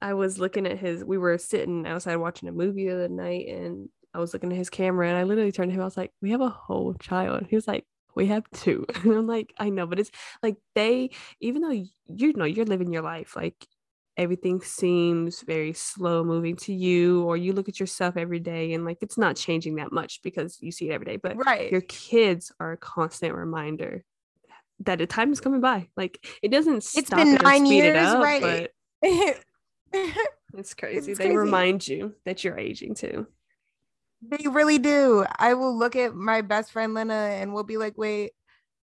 I 0.00 0.14
was 0.14 0.38
looking 0.38 0.66
at 0.66 0.78
his. 0.78 1.04
We 1.04 1.18
were 1.18 1.38
sitting 1.38 1.86
outside 1.86 2.16
watching 2.16 2.48
a 2.48 2.52
movie 2.52 2.86
the 2.86 2.94
other 2.94 3.08
night, 3.08 3.48
and 3.48 3.88
I 4.14 4.18
was 4.18 4.32
looking 4.32 4.52
at 4.52 4.58
his 4.58 4.70
camera, 4.70 5.08
and 5.08 5.16
I 5.16 5.24
literally 5.24 5.52
turned 5.52 5.70
to 5.70 5.74
him. 5.74 5.80
I 5.82 5.84
was 5.84 5.96
like, 5.96 6.12
"We 6.22 6.30
have 6.30 6.40
a 6.40 6.48
whole 6.48 6.94
child." 6.94 7.46
He 7.48 7.56
was 7.56 7.68
like, 7.68 7.86
"We 8.14 8.26
have 8.26 8.44
two. 8.50 8.86
And 9.04 9.12
I'm 9.12 9.26
like, 9.26 9.54
"I 9.58 9.70
know, 9.70 9.86
but 9.86 9.98
it's 9.98 10.10
like 10.42 10.56
they, 10.74 11.10
even 11.40 11.62
though 11.62 11.70
you 11.70 12.32
know 12.34 12.44
you're 12.44 12.66
living 12.66 12.92
your 12.92 13.02
life, 13.02 13.36
like 13.36 13.66
everything 14.16 14.60
seems 14.60 15.42
very 15.42 15.72
slow 15.72 16.24
moving 16.24 16.56
to 16.56 16.74
you 16.74 17.22
or 17.22 17.36
you 17.36 17.52
look 17.52 17.68
at 17.68 17.78
yourself 17.78 18.16
every 18.16 18.40
day 18.40 18.72
and 18.72 18.84
like 18.84 18.98
it's 19.00 19.16
not 19.16 19.36
changing 19.36 19.76
that 19.76 19.92
much 19.92 20.20
because 20.24 20.58
you 20.60 20.72
see 20.72 20.90
it 20.90 20.92
every 20.92 21.04
day 21.04 21.16
but 21.16 21.36
right. 21.46 21.70
your 21.70 21.82
kids 21.82 22.50
are 22.58 22.72
a 22.72 22.76
constant 22.76 23.32
reminder 23.32 24.02
that 24.80 24.98
the 24.98 25.06
time 25.06 25.32
is 25.32 25.40
coming 25.40 25.60
by. 25.60 25.88
Like 25.96 26.26
it 26.42 26.50
doesn't. 26.50 26.86
It's 26.94 27.10
been 27.10 27.34
nine 27.42 27.66
years, 27.66 27.96
up, 27.96 28.22
right? 28.22 28.70
it's 29.02 30.74
crazy. 30.74 31.12
It's 31.12 31.18
they 31.18 31.26
crazy. 31.26 31.36
remind 31.36 31.86
you 31.86 32.14
that 32.24 32.44
you're 32.44 32.58
aging 32.58 32.94
too. 32.94 33.26
They 34.22 34.48
really 34.48 34.78
do. 34.78 35.24
I 35.38 35.54
will 35.54 35.76
look 35.76 35.94
at 35.94 36.14
my 36.14 36.40
best 36.40 36.72
friend 36.72 36.94
Lena 36.94 37.14
and 37.14 37.54
we'll 37.54 37.62
be 37.64 37.76
like, 37.76 37.96
"Wait, 37.96 38.32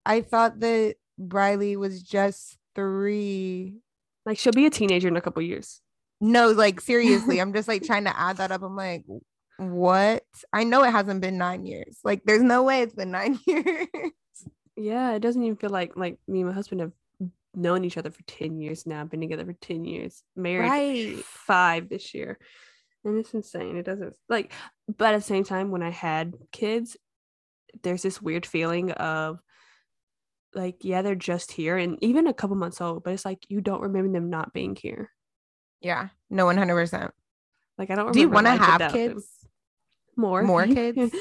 I 0.05 0.21
thought 0.21 0.59
that 0.61 0.95
Briley 1.17 1.75
was 1.75 2.01
just 2.01 2.57
three. 2.75 3.81
Like 4.25 4.37
she'll 4.37 4.53
be 4.53 4.65
a 4.65 4.69
teenager 4.69 5.07
in 5.07 5.17
a 5.17 5.21
couple 5.21 5.41
years. 5.41 5.81
No, 6.21 6.51
like 6.51 6.81
seriously, 6.91 7.39
I'm 7.39 7.53
just 7.53 7.67
like 7.67 7.83
trying 7.83 8.05
to 8.05 8.17
add 8.17 8.37
that 8.37 8.51
up. 8.51 8.63
I'm 8.63 8.75
like, 8.75 9.03
what? 9.57 10.23
I 10.53 10.63
know 10.63 10.83
it 10.83 10.91
hasn't 10.91 11.21
been 11.21 11.37
nine 11.37 11.65
years. 11.65 11.99
Like, 12.03 12.23
there's 12.25 12.43
no 12.43 12.63
way 12.63 12.81
it's 12.81 12.95
been 12.95 13.11
nine 13.11 13.39
years. 13.47 13.87
Yeah, 14.75 15.13
it 15.13 15.19
doesn't 15.19 15.43
even 15.43 15.57
feel 15.57 15.71
like 15.71 15.97
like 15.97 16.19
me 16.27 16.41
and 16.41 16.49
my 16.49 16.55
husband 16.55 16.81
have 16.81 16.91
known 17.55 17.83
each 17.83 17.97
other 17.97 18.11
for 18.11 18.21
10 18.23 18.59
years 18.59 18.85
now, 18.85 19.03
been 19.03 19.21
together 19.21 19.45
for 19.45 19.53
10 19.53 19.83
years, 19.83 20.23
married 20.35 20.69
right. 20.69 21.25
five 21.25 21.89
this 21.89 22.13
year. 22.13 22.37
And 23.07 23.17
it's 23.17 23.33
insane. 23.33 23.77
It 23.77 23.85
doesn't 23.85 24.17
like, 24.27 24.51
but 24.97 25.13
at 25.13 25.17
the 25.17 25.23
same 25.23 25.45
time, 25.45 25.71
when 25.71 25.81
I 25.81 25.91
had 25.91 26.35
kids, 26.51 26.97
there's 27.81 28.01
this 28.01 28.21
weird 28.21 28.45
feeling 28.45 28.91
of 28.91 29.39
like, 30.53 30.83
yeah, 30.83 31.01
they're 31.01 31.15
just 31.15 31.53
here 31.53 31.77
and 31.77 31.97
even 32.03 32.27
a 32.27 32.33
couple 32.33 32.57
months 32.57 32.81
old, 32.81 33.05
but 33.05 33.13
it's 33.13 33.23
like 33.23 33.45
you 33.47 33.61
don't 33.61 33.81
remember 33.81 34.11
them 34.11 34.29
not 34.29 34.51
being 34.51 34.75
here. 34.75 35.09
Yeah, 35.79 36.09
no, 36.29 36.47
100%. 36.47 37.11
Like, 37.77 37.89
I 37.89 37.95
don't 37.95 38.11
Do 38.11 38.19
you 38.19 38.27
want 38.27 38.47
to 38.47 38.57
have 38.57 38.91
kids? 38.91 39.25
Them. 39.41 39.51
More. 40.17 40.43
More 40.43 40.67
kids? 40.67 41.15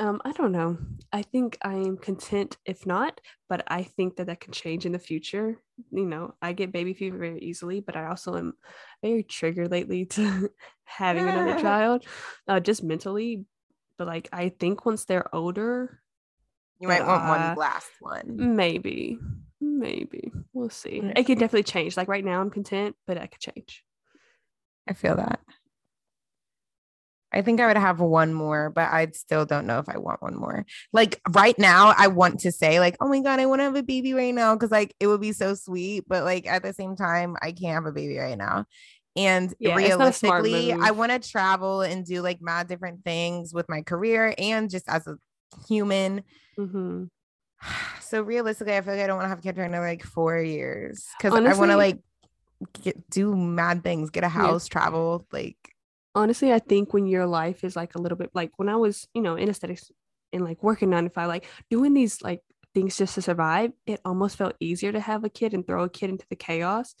Um, 0.00 0.20
I 0.24 0.32
don't 0.32 0.50
know. 0.50 0.76
I 1.12 1.22
think 1.22 1.56
I 1.62 1.74
am 1.74 1.96
content 1.96 2.56
if 2.64 2.84
not, 2.84 3.20
but 3.48 3.62
I 3.68 3.84
think 3.84 4.16
that 4.16 4.26
that 4.26 4.40
can 4.40 4.52
change 4.52 4.86
in 4.86 4.92
the 4.92 4.98
future. 4.98 5.60
You 5.92 6.04
know, 6.04 6.34
I 6.42 6.52
get 6.52 6.72
baby 6.72 6.94
fever 6.94 7.16
very 7.16 7.38
easily, 7.38 7.80
but 7.80 7.96
I 7.96 8.06
also 8.06 8.36
am 8.36 8.54
very 9.02 9.22
triggered 9.22 9.70
lately 9.70 10.04
to 10.16 10.50
having 10.84 11.28
another 11.28 11.60
child, 11.60 12.04
uh, 12.48 12.58
just 12.58 12.82
mentally. 12.82 13.44
But 13.96 14.08
like, 14.08 14.28
I 14.32 14.48
think 14.48 14.84
once 14.84 15.04
they're 15.04 15.32
older, 15.32 16.02
you 16.80 16.88
might 16.88 17.06
want 17.06 17.22
uh, 17.22 17.28
one 17.28 17.56
last 17.56 17.90
one. 18.00 18.56
Maybe, 18.56 19.18
maybe 19.60 20.32
we'll 20.52 20.70
see. 20.70 21.00
It 21.14 21.26
can 21.26 21.38
definitely 21.38 21.62
change. 21.62 21.96
Like 21.96 22.08
right 22.08 22.24
now, 22.24 22.40
I'm 22.40 22.50
content, 22.50 22.96
but 23.06 23.16
I 23.16 23.28
could 23.28 23.40
change. 23.40 23.84
I 24.88 24.92
feel 24.94 25.14
that. 25.16 25.38
I 27.34 27.42
think 27.42 27.60
I 27.60 27.66
would 27.66 27.76
have 27.76 28.00
one 28.00 28.32
more, 28.32 28.70
but 28.70 28.92
I 28.92 29.08
still 29.12 29.44
don't 29.44 29.66
know 29.66 29.80
if 29.80 29.88
I 29.88 29.98
want 29.98 30.22
one 30.22 30.36
more. 30.36 30.64
Like 30.92 31.20
right 31.30 31.58
now, 31.58 31.92
I 31.96 32.06
want 32.06 32.40
to 32.40 32.52
say, 32.52 32.78
like, 32.78 32.96
oh 33.00 33.08
my 33.08 33.20
God, 33.20 33.40
I 33.40 33.46
want 33.46 33.58
to 33.58 33.64
have 33.64 33.76
a 33.76 33.82
baby 33.82 34.14
right 34.14 34.34
now 34.34 34.54
because 34.54 34.70
like 34.70 34.94
it 35.00 35.08
would 35.08 35.20
be 35.20 35.32
so 35.32 35.54
sweet. 35.54 36.04
But 36.06 36.22
like 36.22 36.46
at 36.46 36.62
the 36.62 36.72
same 36.72 36.94
time, 36.94 37.36
I 37.42 37.50
can't 37.50 37.74
have 37.74 37.86
a 37.86 37.92
baby 37.92 38.18
right 38.18 38.38
now. 38.38 38.66
And 39.16 39.52
yeah, 39.58 39.74
realistically, 39.74 40.72
I 40.72 40.92
want 40.92 41.10
to 41.10 41.18
travel 41.30 41.82
and 41.82 42.06
do 42.06 42.22
like 42.22 42.40
mad 42.40 42.68
different 42.68 43.04
things 43.04 43.52
with 43.52 43.68
my 43.68 43.82
career 43.82 44.34
and 44.38 44.70
just 44.70 44.88
as 44.88 45.06
a 45.06 45.16
human. 45.68 46.22
Mm-hmm. 46.58 47.04
So 48.00 48.22
realistically, 48.22 48.76
I 48.76 48.80
feel 48.82 48.94
like 48.94 49.02
I 49.02 49.06
don't 49.08 49.16
want 49.16 49.24
to 49.24 49.30
have 49.30 49.42
kids 49.42 49.56
for 49.56 49.64
another 49.64 49.86
like 49.86 50.04
four 50.04 50.38
years 50.38 51.08
because 51.18 51.34
I 51.34 51.58
want 51.58 51.72
to 51.72 51.76
like 51.76 51.98
get, 52.84 53.10
do 53.10 53.34
mad 53.34 53.82
things, 53.82 54.10
get 54.10 54.22
a 54.22 54.28
house, 54.28 54.68
yeah. 54.68 54.72
travel, 54.72 55.26
like 55.32 55.56
honestly, 56.14 56.52
I 56.52 56.58
think 56.58 56.92
when 56.92 57.06
your 57.06 57.26
life 57.26 57.64
is 57.64 57.76
like 57.76 57.94
a 57.94 58.00
little 58.00 58.18
bit 58.18 58.30
like 58.34 58.52
when 58.56 58.68
I 58.68 58.76
was, 58.76 59.06
you 59.14 59.22
know, 59.22 59.36
in 59.36 59.48
aesthetics 59.48 59.90
and 60.32 60.44
like 60.44 60.62
working 60.62 60.90
nine 60.90 61.04
to 61.04 61.10
five, 61.10 61.28
like 61.28 61.46
doing 61.70 61.94
these 61.94 62.22
like 62.22 62.40
things 62.74 62.96
just 62.96 63.14
to 63.14 63.22
survive, 63.22 63.72
it 63.86 64.00
almost 64.04 64.36
felt 64.36 64.54
easier 64.60 64.92
to 64.92 65.00
have 65.00 65.24
a 65.24 65.28
kid 65.28 65.54
and 65.54 65.66
throw 65.66 65.84
a 65.84 65.88
kid 65.88 66.10
into 66.10 66.26
the 66.28 66.36
chaos 66.36 66.94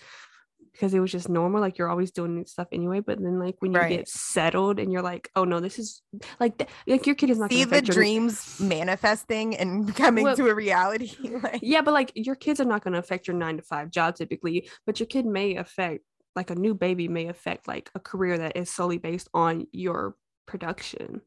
because 0.72 0.92
it 0.92 0.98
was 0.98 1.12
just 1.12 1.28
normal. 1.28 1.60
Like 1.60 1.78
you're 1.78 1.88
always 1.88 2.10
doing 2.10 2.44
stuff 2.46 2.68
anyway. 2.72 3.00
But 3.00 3.22
then 3.22 3.38
like 3.38 3.56
when 3.60 3.72
you 3.72 3.78
right. 3.78 3.90
get 3.90 4.08
settled 4.08 4.80
and 4.80 4.92
you're 4.92 5.02
like, 5.02 5.30
oh 5.36 5.44
no, 5.44 5.60
this 5.60 5.78
is 5.78 6.02
like 6.40 6.58
th- 6.58 6.70
like 6.86 7.06
your 7.06 7.14
kid 7.14 7.30
is 7.30 7.38
not 7.38 7.50
see 7.50 7.64
the 7.64 7.80
dreams 7.80 8.58
manifesting 8.60 9.56
and 9.56 9.94
coming 9.96 10.24
well, 10.24 10.36
to 10.36 10.48
a 10.48 10.54
reality. 10.54 11.12
like- 11.42 11.60
yeah, 11.62 11.80
but 11.82 11.94
like 11.94 12.12
your 12.14 12.34
kids 12.34 12.60
are 12.60 12.64
not 12.64 12.82
going 12.82 12.92
to 12.92 12.98
affect 12.98 13.28
your 13.28 13.36
nine 13.36 13.56
to 13.56 13.62
five 13.62 13.90
job 13.90 14.16
typically, 14.16 14.68
but 14.84 14.98
your 14.98 15.06
kid 15.06 15.26
may 15.26 15.56
affect 15.56 16.04
like 16.36 16.50
a 16.50 16.54
new 16.54 16.74
baby 16.74 17.08
may 17.08 17.28
affect 17.28 17.68
like 17.68 17.90
a 17.94 18.00
career 18.00 18.38
that 18.38 18.56
is 18.56 18.70
solely 18.70 18.98
based 18.98 19.28
on 19.34 19.66
your 19.72 20.16
production. 20.46 21.20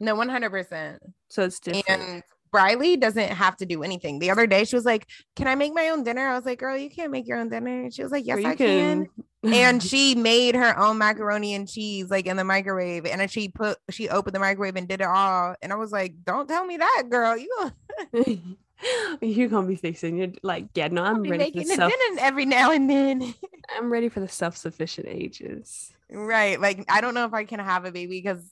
No, 0.00 0.14
100%. 0.14 0.98
So 1.28 1.42
it's 1.42 1.60
different. 1.60 1.88
And 1.88 2.22
Briley 2.50 2.96
doesn't 2.96 3.30
have 3.30 3.56
to 3.58 3.66
do 3.66 3.82
anything. 3.82 4.18
The 4.18 4.30
other 4.30 4.46
day, 4.46 4.64
she 4.64 4.76
was 4.76 4.84
like, 4.84 5.06
Can 5.36 5.48
I 5.48 5.54
make 5.54 5.74
my 5.74 5.88
own 5.90 6.02
dinner? 6.04 6.26
I 6.26 6.34
was 6.34 6.46
like, 6.46 6.58
Girl, 6.60 6.76
you 6.76 6.90
can't 6.90 7.10
make 7.10 7.26
your 7.26 7.38
own 7.38 7.48
dinner. 7.48 7.82
And 7.82 7.94
she 7.94 8.02
was 8.02 8.12
like, 8.12 8.26
Yes, 8.26 8.44
I 8.44 8.54
can. 8.54 9.08
can. 9.42 9.52
and 9.52 9.82
she 9.82 10.14
made 10.14 10.54
her 10.54 10.78
own 10.78 10.98
macaroni 10.98 11.54
and 11.54 11.68
cheese 11.68 12.10
like 12.10 12.26
in 12.26 12.36
the 12.36 12.44
microwave. 12.44 13.06
And 13.06 13.30
she 13.30 13.48
put, 13.48 13.78
she 13.90 14.08
opened 14.08 14.34
the 14.34 14.40
microwave 14.40 14.76
and 14.76 14.88
did 14.88 15.00
it 15.00 15.06
all. 15.06 15.54
And 15.62 15.72
I 15.72 15.76
was 15.76 15.92
like, 15.92 16.14
Don't 16.24 16.48
tell 16.48 16.64
me 16.64 16.78
that, 16.78 17.04
girl. 17.10 17.36
You 17.36 17.70
You're 19.20 19.48
gonna 19.48 19.66
be 19.66 19.76
fixing. 19.76 20.18
You're 20.18 20.32
like, 20.42 20.68
yeah, 20.74 20.88
no, 20.88 21.04
I'm 21.04 21.22
ready 21.22 21.50
for 21.50 21.58
the 21.58 21.64
self- 21.64 21.92
every 22.20 22.44
now 22.46 22.70
and 22.70 22.88
then. 22.88 23.34
I'm 23.76 23.90
ready 23.90 24.08
for 24.08 24.20
the 24.20 24.28
self-sufficient 24.28 25.06
ages. 25.08 25.92
Right. 26.10 26.60
Like, 26.60 26.84
I 26.88 27.00
don't 27.00 27.14
know 27.14 27.26
if 27.26 27.34
I 27.34 27.44
can 27.44 27.60
have 27.60 27.84
a 27.84 27.92
baby 27.92 28.20
because 28.20 28.42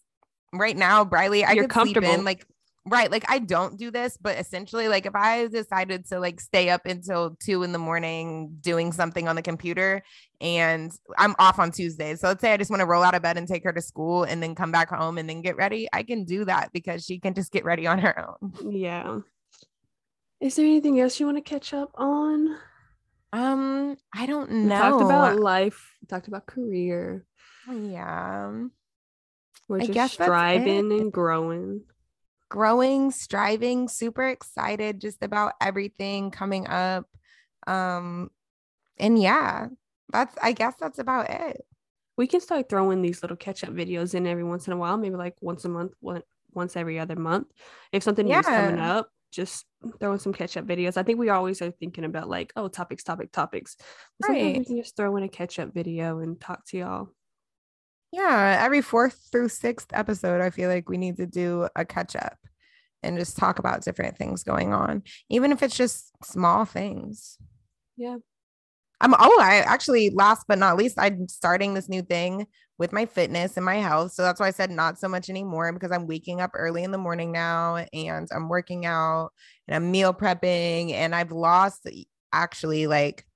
right 0.53 0.77
now, 0.77 1.05
Briley, 1.05 1.45
I 1.45 1.53
You're 1.53 1.69
could 1.69 1.83
sleep 1.89 2.03
in 2.03 2.25
like 2.25 2.47
right 2.87 3.11
like 3.11 3.25
i 3.29 3.39
don't 3.39 3.77
do 3.77 3.91
this 3.91 4.17
but 4.17 4.39
essentially 4.39 4.89
like 4.89 5.07
if 5.07 5.15
i 5.15 5.47
decided 5.49 6.07
to 6.07 6.21
like 6.21 6.41
stay 6.41 6.71
up 6.71 6.87
until 6.87 7.37
two 7.41 7.62
in 7.62 7.73
the 7.73 7.79
morning 7.79 8.57
doing 8.61 8.93
something 8.93 9.27
on 9.27 9.35
the 9.35 9.43
computer 9.43 10.03
and 10.41 10.93
i'm 11.19 11.35
off 11.39 11.59
on 11.59 11.71
tuesdays 11.71 12.21
so 12.21 12.29
let's 12.29 12.41
say 12.41 12.53
i 12.53 12.57
just 12.57 12.71
want 12.71 12.81
to 12.81 12.87
roll 12.87 13.03
out 13.03 13.15
of 13.15 13.23
bed 13.23 13.37
and 13.37 13.49
take 13.49 13.65
her 13.65 13.73
to 13.73 13.83
school 13.83 14.23
and 14.23 14.43
then 14.43 14.55
come 14.55 14.71
back 14.71 14.89
home 14.89 15.19
and 15.19 15.29
then 15.29 15.43
get 15.43 15.57
ready 15.57 15.89
i 15.93 16.03
can 16.03 16.25
do 16.25 16.45
that 16.45 16.73
because 16.73 17.05
she 17.05 17.19
can 17.19 17.35
just 17.35 17.51
get 17.51 17.65
ready 17.65 17.87
on 17.87 17.99
her 17.99 18.25
own 18.29 18.73
yeah 18.73 19.19
is 20.40 20.57
there 20.57 20.64
anything 20.64 21.01
else 21.01 21.18
you 21.18 21.27
want 21.27 21.38
to 21.38 21.42
catch 21.42 21.72
up 21.72 21.90
on 21.94 22.57
um 23.33 23.96
i 24.14 24.27
don't 24.27 24.51
know 24.51 24.75
we 24.75 24.81
talked 24.81 25.03
about 25.03 25.38
life 25.38 25.92
talked 26.09 26.29
about 26.29 26.46
career 26.46 27.25
yeah 27.70 28.53
we're 29.68 29.81
I 29.81 29.87
just 29.87 30.14
striving 30.14 30.92
and 30.92 31.12
growing 31.12 31.83
growing, 32.49 33.11
striving, 33.11 33.88
super 33.88 34.29
excited 34.29 35.01
just 35.01 35.22
about 35.22 35.55
everything 35.61 36.31
coming 36.31 36.66
up. 36.68 37.07
Um, 37.66 38.31
and 38.99 39.20
yeah, 39.20 39.68
that's 40.12 40.37
I 40.42 40.53
guess 40.53 40.75
that's 40.79 40.99
about 40.99 41.31
it. 41.31 41.64
We 42.16 42.27
can 42.27 42.40
start 42.40 42.68
throwing 42.68 43.03
these 43.03 43.22
little 43.22 43.37
catch 43.37 43.62
up 43.62 43.70
videos 43.70 44.14
in 44.14 44.27
every 44.27 44.44
once 44.44 44.66
in 44.66 44.72
a 44.72 44.77
while, 44.77 44.96
maybe 44.96 45.16
like 45.16 45.35
once 45.40 45.64
a 45.64 45.68
month, 45.68 45.92
one, 46.01 46.22
once 46.53 46.77
every 46.77 46.99
other 46.99 47.16
month. 47.16 47.49
If 47.92 48.03
something 48.03 48.27
yeah. 48.27 48.42
coming 48.42 48.81
up, 48.81 49.11
just 49.33 49.65
throwing 50.01 50.19
some 50.19 50.33
catch 50.33 50.57
up 50.57 50.67
videos. 50.67 50.97
I 50.97 51.03
think 51.03 51.19
we 51.19 51.29
always 51.29 51.61
are 51.62 51.71
thinking 51.71 52.05
about 52.05 52.29
like, 52.29 52.53
oh, 52.57 52.69
topics, 52.69 53.03
topic, 53.03 53.33
topics. 53.33 53.77
Right. 54.27 54.59
we 54.59 54.65
can 54.65 54.77
just 54.79 54.97
throw 54.97 55.17
in 55.17 55.23
a 55.23 55.29
catch 55.29 55.59
up 55.59 55.75
video 55.75 56.21
and 56.21 56.41
talk 56.41 56.67
to 56.69 56.79
y'all. 56.79 57.09
Yeah, 58.12 58.61
every 58.62 58.83
fourth 58.83 59.29
through 59.31 59.49
sixth 59.49 59.89
episode, 59.93 60.41
I 60.41 60.51
feel 60.51 60.71
like 60.71 60.89
we 60.89 60.97
need 60.97 61.17
to 61.19 61.27
do 61.27 61.69
a 61.77 61.85
catch 61.85 62.17
up 62.17 62.39
and 63.03 63.19
just 63.19 63.37
talk 63.37 63.59
about 63.59 63.83
different 63.85 64.17
things 64.17 64.43
going 64.43 64.73
on, 64.73 65.03
even 65.29 65.53
if 65.53 65.62
it's 65.62 65.77
just 65.77 66.12
small 66.25 66.65
things. 66.65 67.37
Yeah. 67.97 68.17
I'm 69.01 69.15
oh, 69.15 69.39
I 69.41 69.57
actually 69.57 70.11
last 70.11 70.47
but 70.49 70.59
not 70.59 70.77
least, 70.77 70.99
I'm 70.99 71.29
starting 71.29 71.75
this 71.75 71.89
new 71.89 72.03
thing 72.03 72.47
with 72.79 72.93
my 72.93 73.07
fitness 73.07 73.57
and 73.57 73.65
my 73.65 73.77
health. 73.77 74.13
So 74.13 74.23
that's 74.23 74.41
why 74.41 74.49
I 74.49 74.53
said 74.53 74.71
not 74.71 74.99
so 74.99 75.09
much 75.09 75.31
anymore 75.31 75.73
because 75.73 75.91
I'm 75.91 76.07
waking 76.07 76.41
up 76.41 76.51
early 76.55 76.83
in 76.83 76.91
the 76.91 76.99
morning 76.99 77.33
now 77.33 77.85
and 77.93 78.29
I'm 78.33 78.49
working 78.49 78.85
out 78.85 79.31
and 79.67 79.75
I'm 79.75 79.91
meal 79.91 80.13
prepping 80.13 80.93
and 80.93 81.15
I've 81.15 81.33
lost 81.33 81.89
actually 82.33 82.87
like 82.87 83.27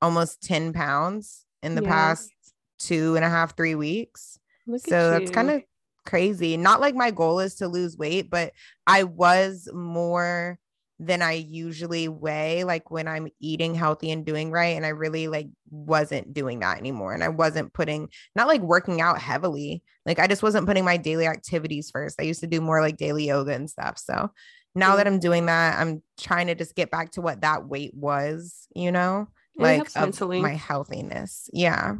almost 0.00 0.42
10 0.42 0.72
pounds 0.72 1.44
in 1.62 1.74
the 1.74 1.82
yeah. 1.82 1.88
past 1.88 2.30
two 2.78 3.16
and 3.16 3.24
a 3.24 3.30
half, 3.30 3.56
three 3.56 3.74
weeks. 3.74 4.38
Look 4.66 4.86
so 4.86 5.10
that's 5.10 5.30
kind 5.30 5.50
of 5.50 5.62
crazy. 6.06 6.56
Not 6.56 6.80
like 6.80 6.94
my 6.94 7.10
goal 7.10 7.40
is 7.40 7.56
to 7.56 7.68
lose 7.68 7.96
weight, 7.96 8.30
but 8.30 8.52
I 8.86 9.04
was 9.04 9.68
more 9.72 10.58
than 10.98 11.20
I 11.22 11.32
usually 11.32 12.08
weigh 12.08 12.64
like 12.64 12.90
when 12.90 13.06
I'm 13.06 13.28
eating 13.40 13.74
healthy 13.74 14.10
and 14.10 14.24
doing 14.24 14.50
right 14.50 14.76
and 14.76 14.86
I 14.86 14.90
really 14.90 15.28
like 15.28 15.48
wasn't 15.70 16.32
doing 16.32 16.60
that 16.60 16.78
anymore 16.78 17.12
and 17.12 17.22
I 17.22 17.28
wasn't 17.28 17.74
putting 17.74 18.08
not 18.34 18.46
like 18.46 18.62
working 18.62 19.00
out 19.00 19.20
heavily 19.20 19.82
like 20.06 20.18
I 20.18 20.26
just 20.26 20.42
wasn't 20.42 20.66
putting 20.66 20.84
my 20.84 20.96
daily 20.96 21.26
activities 21.26 21.90
first 21.90 22.20
I 22.20 22.24
used 22.24 22.40
to 22.40 22.46
do 22.46 22.62
more 22.62 22.80
like 22.80 22.96
daily 22.96 23.26
yoga 23.26 23.52
and 23.52 23.68
stuff 23.68 23.98
so 23.98 24.30
now 24.74 24.88
mm-hmm. 24.88 24.96
that 24.96 25.06
I'm 25.06 25.20
doing 25.20 25.46
that 25.46 25.78
I'm 25.78 26.02
trying 26.18 26.46
to 26.46 26.54
just 26.54 26.74
get 26.74 26.90
back 26.90 27.12
to 27.12 27.20
what 27.20 27.42
that 27.42 27.66
weight 27.66 27.92
was 27.94 28.66
you 28.74 28.90
know 28.90 29.28
like 29.58 29.88
of 29.96 30.20
my 30.20 30.54
healthiness 30.54 31.50
yeah 31.52 31.96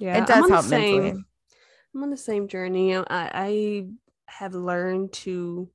yeah, 0.00 0.18
it 0.18 0.26
does 0.26 0.48
help 0.48 0.68
mentally. 0.68 1.14
I'm 1.94 2.02
on 2.02 2.10
the 2.10 2.16
same 2.16 2.48
journey. 2.48 2.96
I, 2.96 3.04
I 3.08 3.86
have 4.26 4.54
learned 4.54 5.12
to 5.12 5.70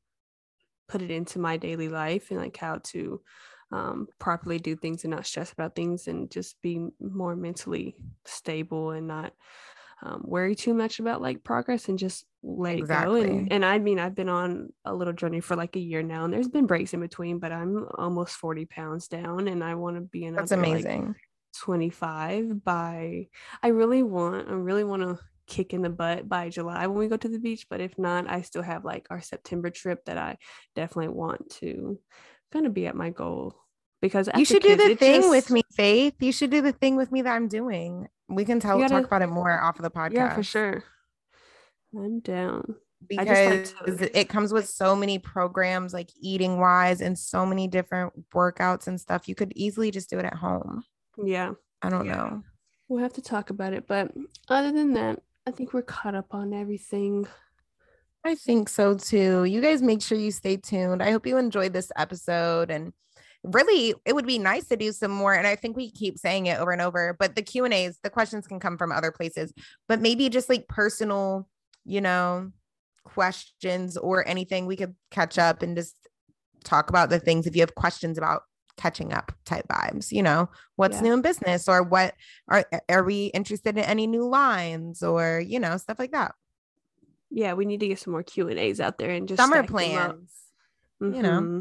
put 0.92 1.02
it 1.02 1.10
into 1.10 1.40
my 1.40 1.56
daily 1.56 1.88
life 1.88 2.32
and 2.32 2.40
like 2.40 2.58
how 2.58 2.80
to 2.84 3.22
um, 3.72 4.08
properly 4.20 4.60
do 4.60 4.76
things 4.76 5.06
and 5.06 5.12
not 5.12 5.26
stress 5.26 5.54
about 5.54 5.74
things 5.74 6.08
and 6.08 6.30
just 6.30 6.62
be 6.62 6.88
more 7.00 7.36
mentally 7.36 7.96
stable 8.26 8.92
and 8.92 9.08
not 9.08 9.32
um, 10.04 10.22
worry 10.26 10.54
too 10.54 10.74
much 10.74 11.00
about 11.00 11.22
like 11.22 11.44
progress 11.44 11.88
and 11.88 11.98
just 11.98 12.26
let 12.44 12.76
exactly. 12.76 13.22
it 13.22 13.28
go. 13.28 13.34
And, 13.34 13.54
and 13.54 13.66
I 13.66 13.78
mean, 13.80 14.00
I've 14.00 14.16
been 14.16 14.30
on 14.30 14.74
a 14.84 14.94
little 14.94 15.14
journey 15.14 15.40
for 15.40 15.56
like 15.56 15.78
a 15.78 15.80
year 15.80 16.04
now, 16.04 16.26
and 16.26 16.34
there's 16.34 16.50
been 16.50 16.66
breaks 16.66 16.94
in 16.94 17.00
between, 17.00 17.40
but 17.40 17.54
I'm 17.54 17.88
almost 17.96 18.36
40 18.36 18.66
pounds 18.66 19.08
down, 19.08 19.48
and 19.48 19.64
I 19.64 19.76
want 19.76 19.96
to 19.96 20.02
be 20.02 20.26
in. 20.26 20.36
That's 20.36 20.52
amazing. 20.52 21.08
Like, 21.08 21.16
25 21.60 22.64
by 22.64 23.28
I 23.62 23.68
really 23.68 24.04
want 24.04 24.48
I 24.48 24.54
really 24.54 24.86
want 24.86 25.02
to 25.02 25.20
kick 25.52 25.74
in 25.74 25.82
the 25.82 25.90
butt 25.90 26.28
by 26.28 26.50
July 26.50 26.88
when 26.88 26.98
we 26.98 27.08
go 27.08 27.18
to 27.18 27.28
the 27.28 27.40
beach 27.40 27.68
but 27.70 27.82
if 27.82 27.98
not 27.98 28.30
I 28.30 28.42
still 28.42 28.62
have 28.62 28.86
like 28.86 29.08
our 29.10 29.22
September 29.22 29.70
trip 29.70 30.06
that 30.06 30.18
I 30.18 30.38
definitely 30.76 31.14
want 31.14 31.50
to 31.60 32.00
kind 32.54 32.66
of 32.66 32.74
be 32.74 32.88
at 32.88 32.96
my 32.96 33.10
goal 33.10 33.56
because 34.02 34.30
you 34.36 34.46
should 34.46 34.64
kids, 34.64 34.82
do 34.82 34.90
the 34.90 34.96
thing 34.96 35.22
just, 35.22 35.30
with 35.30 35.52
me 35.52 35.62
faith 35.74 36.16
you 36.20 36.32
should 36.32 36.50
do 36.50 36.62
the 36.62 36.72
thing 36.72 36.96
with 36.96 37.12
me 37.12 37.22
that 37.22 37.34
I'm 37.34 37.48
doing 37.48 38.08
we 38.30 38.46
can 38.46 38.60
tell 38.60 38.80
gotta, 38.80 38.94
talk 38.94 39.06
about 39.06 39.22
it 39.22 39.28
more 39.28 39.62
off 39.62 39.78
of 39.78 39.84
the 39.84 39.92
podcast 39.92 40.14
yeah 40.14 40.36
for 40.36 40.44
sure 40.44 40.84
I'm 41.96 42.20
down 42.20 42.76
because 43.08 43.74
like 43.82 44.12
it 44.14 44.30
comes 44.30 44.54
with 44.54 44.70
so 44.70 44.96
many 44.96 45.20
programs 45.20 45.94
like 45.94 46.10
eating 46.20 46.60
wise 46.60 47.02
and 47.02 47.18
so 47.18 47.46
many 47.46 47.68
different 47.68 48.14
workouts 48.34 48.88
and 48.88 49.02
stuff 49.02 49.28
you 49.28 49.36
could 49.36 49.52
easily 49.56 49.92
just 49.92 50.10
do 50.10 50.20
it 50.20 50.26
at 50.26 50.36
home 50.36 50.84
yeah. 51.24 51.54
I 51.82 51.90
don't 51.90 52.06
yeah. 52.06 52.16
know. 52.16 52.44
We'll 52.88 53.02
have 53.02 53.14
to 53.14 53.22
talk 53.22 53.50
about 53.50 53.74
it. 53.74 53.88
But 53.88 54.12
other 54.50 54.72
than 54.72 54.94
that, 54.94 55.20
I 55.48 55.52
think 55.52 55.74
we're 55.74 55.82
caught 55.82 56.16
up 56.16 56.34
on 56.34 56.54
everything. 56.54 57.28
I 58.24 58.36
think 58.36 58.70
so 58.70 58.96
too. 58.96 59.46
You 59.46 59.62
guys 59.62 59.82
make 59.82 60.02
sure 60.02 60.18
you 60.18 60.32
stay 60.32 60.58
tuned. 60.58 61.02
I 61.02 61.12
hope 61.12 61.26
you 61.26 61.38
enjoyed 61.38 61.74
this 61.74 61.92
episode 61.98 62.70
and 62.70 62.94
really 63.44 63.96
it 64.06 64.14
would 64.14 64.28
be 64.28 64.38
nice 64.38 64.68
to 64.68 64.78
do 64.78 64.92
some 64.92 65.10
more 65.10 65.34
and 65.34 65.48
I 65.48 65.56
think 65.56 65.76
we 65.76 65.90
keep 65.90 66.20
saying 66.20 66.46
it 66.46 66.60
over 66.60 66.72
and 66.72 66.82
over, 66.82 67.16
but 67.20 67.36
the 67.36 67.42
Q&As, 67.42 67.98
the 68.04 68.12
questions 68.12 68.46
can 68.46 68.60
come 68.60 68.78
from 68.78 68.92
other 68.92 69.12
places, 69.12 69.52
but 69.88 70.00
maybe 70.00 70.30
just 70.30 70.50
like 70.50 70.68
personal, 70.68 71.48
you 71.84 72.02
know, 72.02 72.52
questions 73.04 73.98
or 73.98 74.28
anything 74.28 74.68
we 74.68 74.76
could 74.76 74.96
catch 75.10 75.40
up 75.40 75.64
and 75.64 75.76
just 75.76 75.96
talk 76.64 76.90
about 76.92 77.10
the 77.10 77.20
things 77.20 77.48
if 77.48 77.56
you 77.56 77.62
have 77.64 77.74
questions 77.74 78.20
about 78.20 78.44
catching 78.78 79.14
up 79.14 79.32
type 79.46 79.68
vibes 79.68 80.12
you 80.12 80.24
know? 80.24 80.50
What's 80.76 80.98
yeah. 80.98 81.02
new 81.02 81.14
in 81.14 81.22
business 81.22 81.68
or 81.68 81.84
what 81.84 82.16
are 82.48 82.66
are 82.90 83.04
we 83.04 83.28
interested 83.28 83.78
in 83.78 83.84
any 83.84 84.08
new 84.08 84.28
lines 84.28 85.04
or 85.04 85.40
you 85.40 85.60
know 85.60 85.78
stuff 85.78 86.00
like 86.00 86.12
that? 86.12 86.34
Yeah 87.30 87.54
we 87.54 87.66
need 87.66 87.80
to 87.82 87.88
get 87.88 88.00
some 88.00 88.14
more 88.14 88.24
q 88.24 88.48
and 88.50 88.60
a's 88.60 88.80
out 88.80 88.98
there 88.98 89.12
and 89.12 89.28
just 89.28 89.42
summer 89.42 89.64
plans 89.64 90.32
mm-hmm. 91.02 91.14
you 91.14 91.22
know? 91.22 91.42
Mm-hmm. 91.42 91.60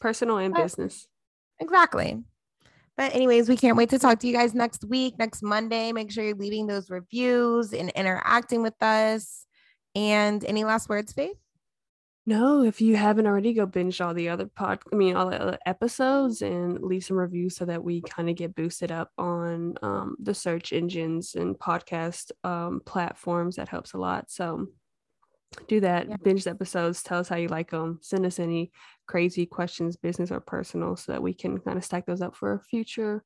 personal 0.00 0.38
and 0.38 0.54
but, 0.54 0.62
business. 0.62 1.06
Exactly. 1.60 2.22
But 2.96 3.14
anyways 3.14 3.48
we 3.48 3.56
can't 3.56 3.76
wait 3.76 3.90
to 3.90 3.98
talk 3.98 4.18
to 4.20 4.26
you 4.26 4.32
guys 4.32 4.54
next 4.54 4.84
week 4.84 5.18
next 5.18 5.42
monday. 5.42 5.92
Make 5.92 6.10
sure 6.10 6.24
you're 6.24 6.36
leaving 6.36 6.66
those 6.66 6.90
reviews 6.90 7.72
and 7.72 7.90
interacting 7.90 8.62
with 8.62 8.80
us. 8.82 9.46
And 9.94 10.44
any 10.44 10.64
last 10.64 10.88
words 10.88 11.12
faith 11.12 11.36
no, 12.28 12.64
if 12.64 12.80
you 12.80 12.96
haven't 12.96 13.28
already, 13.28 13.52
go 13.52 13.66
binge 13.66 14.00
all 14.00 14.12
the 14.12 14.28
other 14.28 14.46
pod. 14.46 14.80
I 14.92 14.96
mean, 14.96 15.14
all 15.14 15.30
the 15.30 15.40
other 15.40 15.58
episodes 15.64 16.42
and 16.42 16.82
leave 16.82 17.04
some 17.04 17.16
reviews 17.16 17.54
so 17.54 17.64
that 17.66 17.84
we 17.84 18.00
kind 18.02 18.28
of 18.28 18.34
get 18.34 18.56
boosted 18.56 18.90
up 18.90 19.12
on 19.16 19.76
um, 19.80 20.16
the 20.18 20.34
search 20.34 20.72
engines 20.72 21.36
and 21.36 21.56
podcast 21.56 22.32
um, 22.42 22.80
platforms. 22.84 23.54
That 23.56 23.68
helps 23.68 23.92
a 23.92 23.98
lot. 23.98 24.28
So 24.28 24.66
do 25.68 25.78
that. 25.80 26.08
Yeah. 26.08 26.16
Binge 26.16 26.42
the 26.42 26.50
episodes. 26.50 27.04
Tell 27.04 27.20
us 27.20 27.28
how 27.28 27.36
you 27.36 27.46
like 27.46 27.70
them. 27.70 28.00
Send 28.02 28.26
us 28.26 28.40
any 28.40 28.72
crazy 29.06 29.46
questions, 29.46 29.94
business 29.94 30.32
or 30.32 30.40
personal, 30.40 30.96
so 30.96 31.12
that 31.12 31.22
we 31.22 31.32
can 31.32 31.58
kind 31.58 31.78
of 31.78 31.84
stack 31.84 32.06
those 32.06 32.22
up 32.22 32.34
for 32.34 32.54
a 32.54 32.60
future 32.60 33.22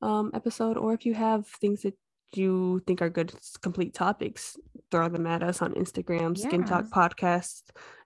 um, 0.00 0.30
episode. 0.32 0.76
Or 0.76 0.94
if 0.94 1.04
you 1.04 1.14
have 1.14 1.48
things 1.48 1.82
that 1.82 1.94
you 2.32 2.82
think 2.86 3.02
are 3.02 3.10
good 3.10 3.34
complete 3.62 3.94
topics, 3.94 4.56
throw 4.92 5.08
them 5.08 5.26
at 5.26 5.42
us 5.42 5.60
on 5.60 5.74
Instagram, 5.74 6.38
yeah. 6.38 6.46
Skin 6.46 6.62
Talk 6.62 6.84
Podcast 6.84 7.62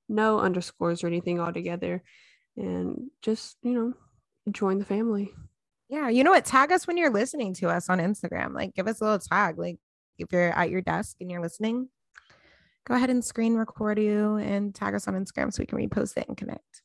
no 0.08 0.40
underscores 0.40 1.04
or 1.04 1.06
anything 1.06 1.40
altogether. 1.40 2.02
And 2.56 3.10
just 3.22 3.56
you 3.62 3.72
know 3.72 3.94
join 4.52 4.78
the 4.78 4.84
family. 4.84 5.32
Yeah 5.88 6.08
you 6.08 6.24
know 6.24 6.30
what? 6.30 6.44
Tag 6.44 6.72
us 6.72 6.86
when 6.86 6.96
you're 6.96 7.12
listening 7.12 7.54
to 7.54 7.68
us 7.68 7.88
on 7.88 7.98
instagram. 7.98 8.54
Like 8.54 8.74
give 8.74 8.88
us 8.88 9.00
a 9.00 9.04
little 9.04 9.18
tag. 9.18 9.58
Like 9.58 9.78
if 10.18 10.28
you're 10.32 10.50
at 10.50 10.70
your 10.70 10.80
desk 10.80 11.16
and 11.20 11.30
you're 11.30 11.42
listening 11.42 11.88
go 12.88 12.94
ahead 12.94 13.10
and 13.10 13.24
screen 13.24 13.54
record 13.54 13.98
you 13.98 14.36
and 14.36 14.74
tag 14.74 14.94
us 14.94 15.06
on 15.06 15.14
instagram 15.14 15.52
so 15.52 15.60
we 15.60 15.66
can 15.66 15.78
repost 15.78 16.16
it 16.16 16.26
and 16.26 16.36
connect. 16.36 16.82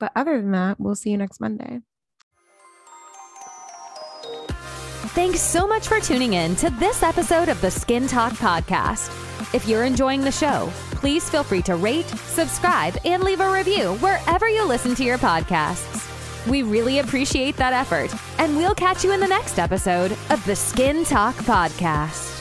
But 0.00 0.12
other 0.16 0.40
than 0.40 0.50
that 0.50 0.80
we'll 0.80 0.96
see 0.96 1.10
you 1.10 1.16
next 1.16 1.40
monday. 1.40 1.80
Thanks 5.14 5.40
so 5.40 5.66
much 5.66 5.88
for 5.88 6.00
tuning 6.00 6.34
in 6.34 6.56
to 6.56 6.70
this 6.70 7.02
episode 7.02 7.48
of 7.48 7.60
the 7.60 7.70
Skin 7.70 8.08
Talk 8.08 8.32
Podcast. 8.32 9.10
If 9.54 9.68
you're 9.68 9.84
enjoying 9.84 10.22
the 10.22 10.32
show, 10.32 10.72
please 11.02 11.28
feel 11.28 11.42
free 11.42 11.62
to 11.62 11.74
rate, 11.74 12.08
subscribe, 12.08 12.96
and 13.04 13.24
leave 13.24 13.40
a 13.40 13.52
review 13.52 13.94
wherever 13.94 14.48
you 14.48 14.64
listen 14.64 14.94
to 14.94 15.02
your 15.02 15.18
podcasts. 15.18 16.08
We 16.46 16.62
really 16.62 17.00
appreciate 17.00 17.56
that 17.56 17.72
effort, 17.72 18.14
and 18.38 18.56
we'll 18.56 18.76
catch 18.76 19.02
you 19.02 19.10
in 19.10 19.18
the 19.18 19.26
next 19.26 19.58
episode 19.58 20.12
of 20.30 20.44
the 20.46 20.54
Skin 20.54 21.04
Talk 21.04 21.34
Podcast. 21.34 22.31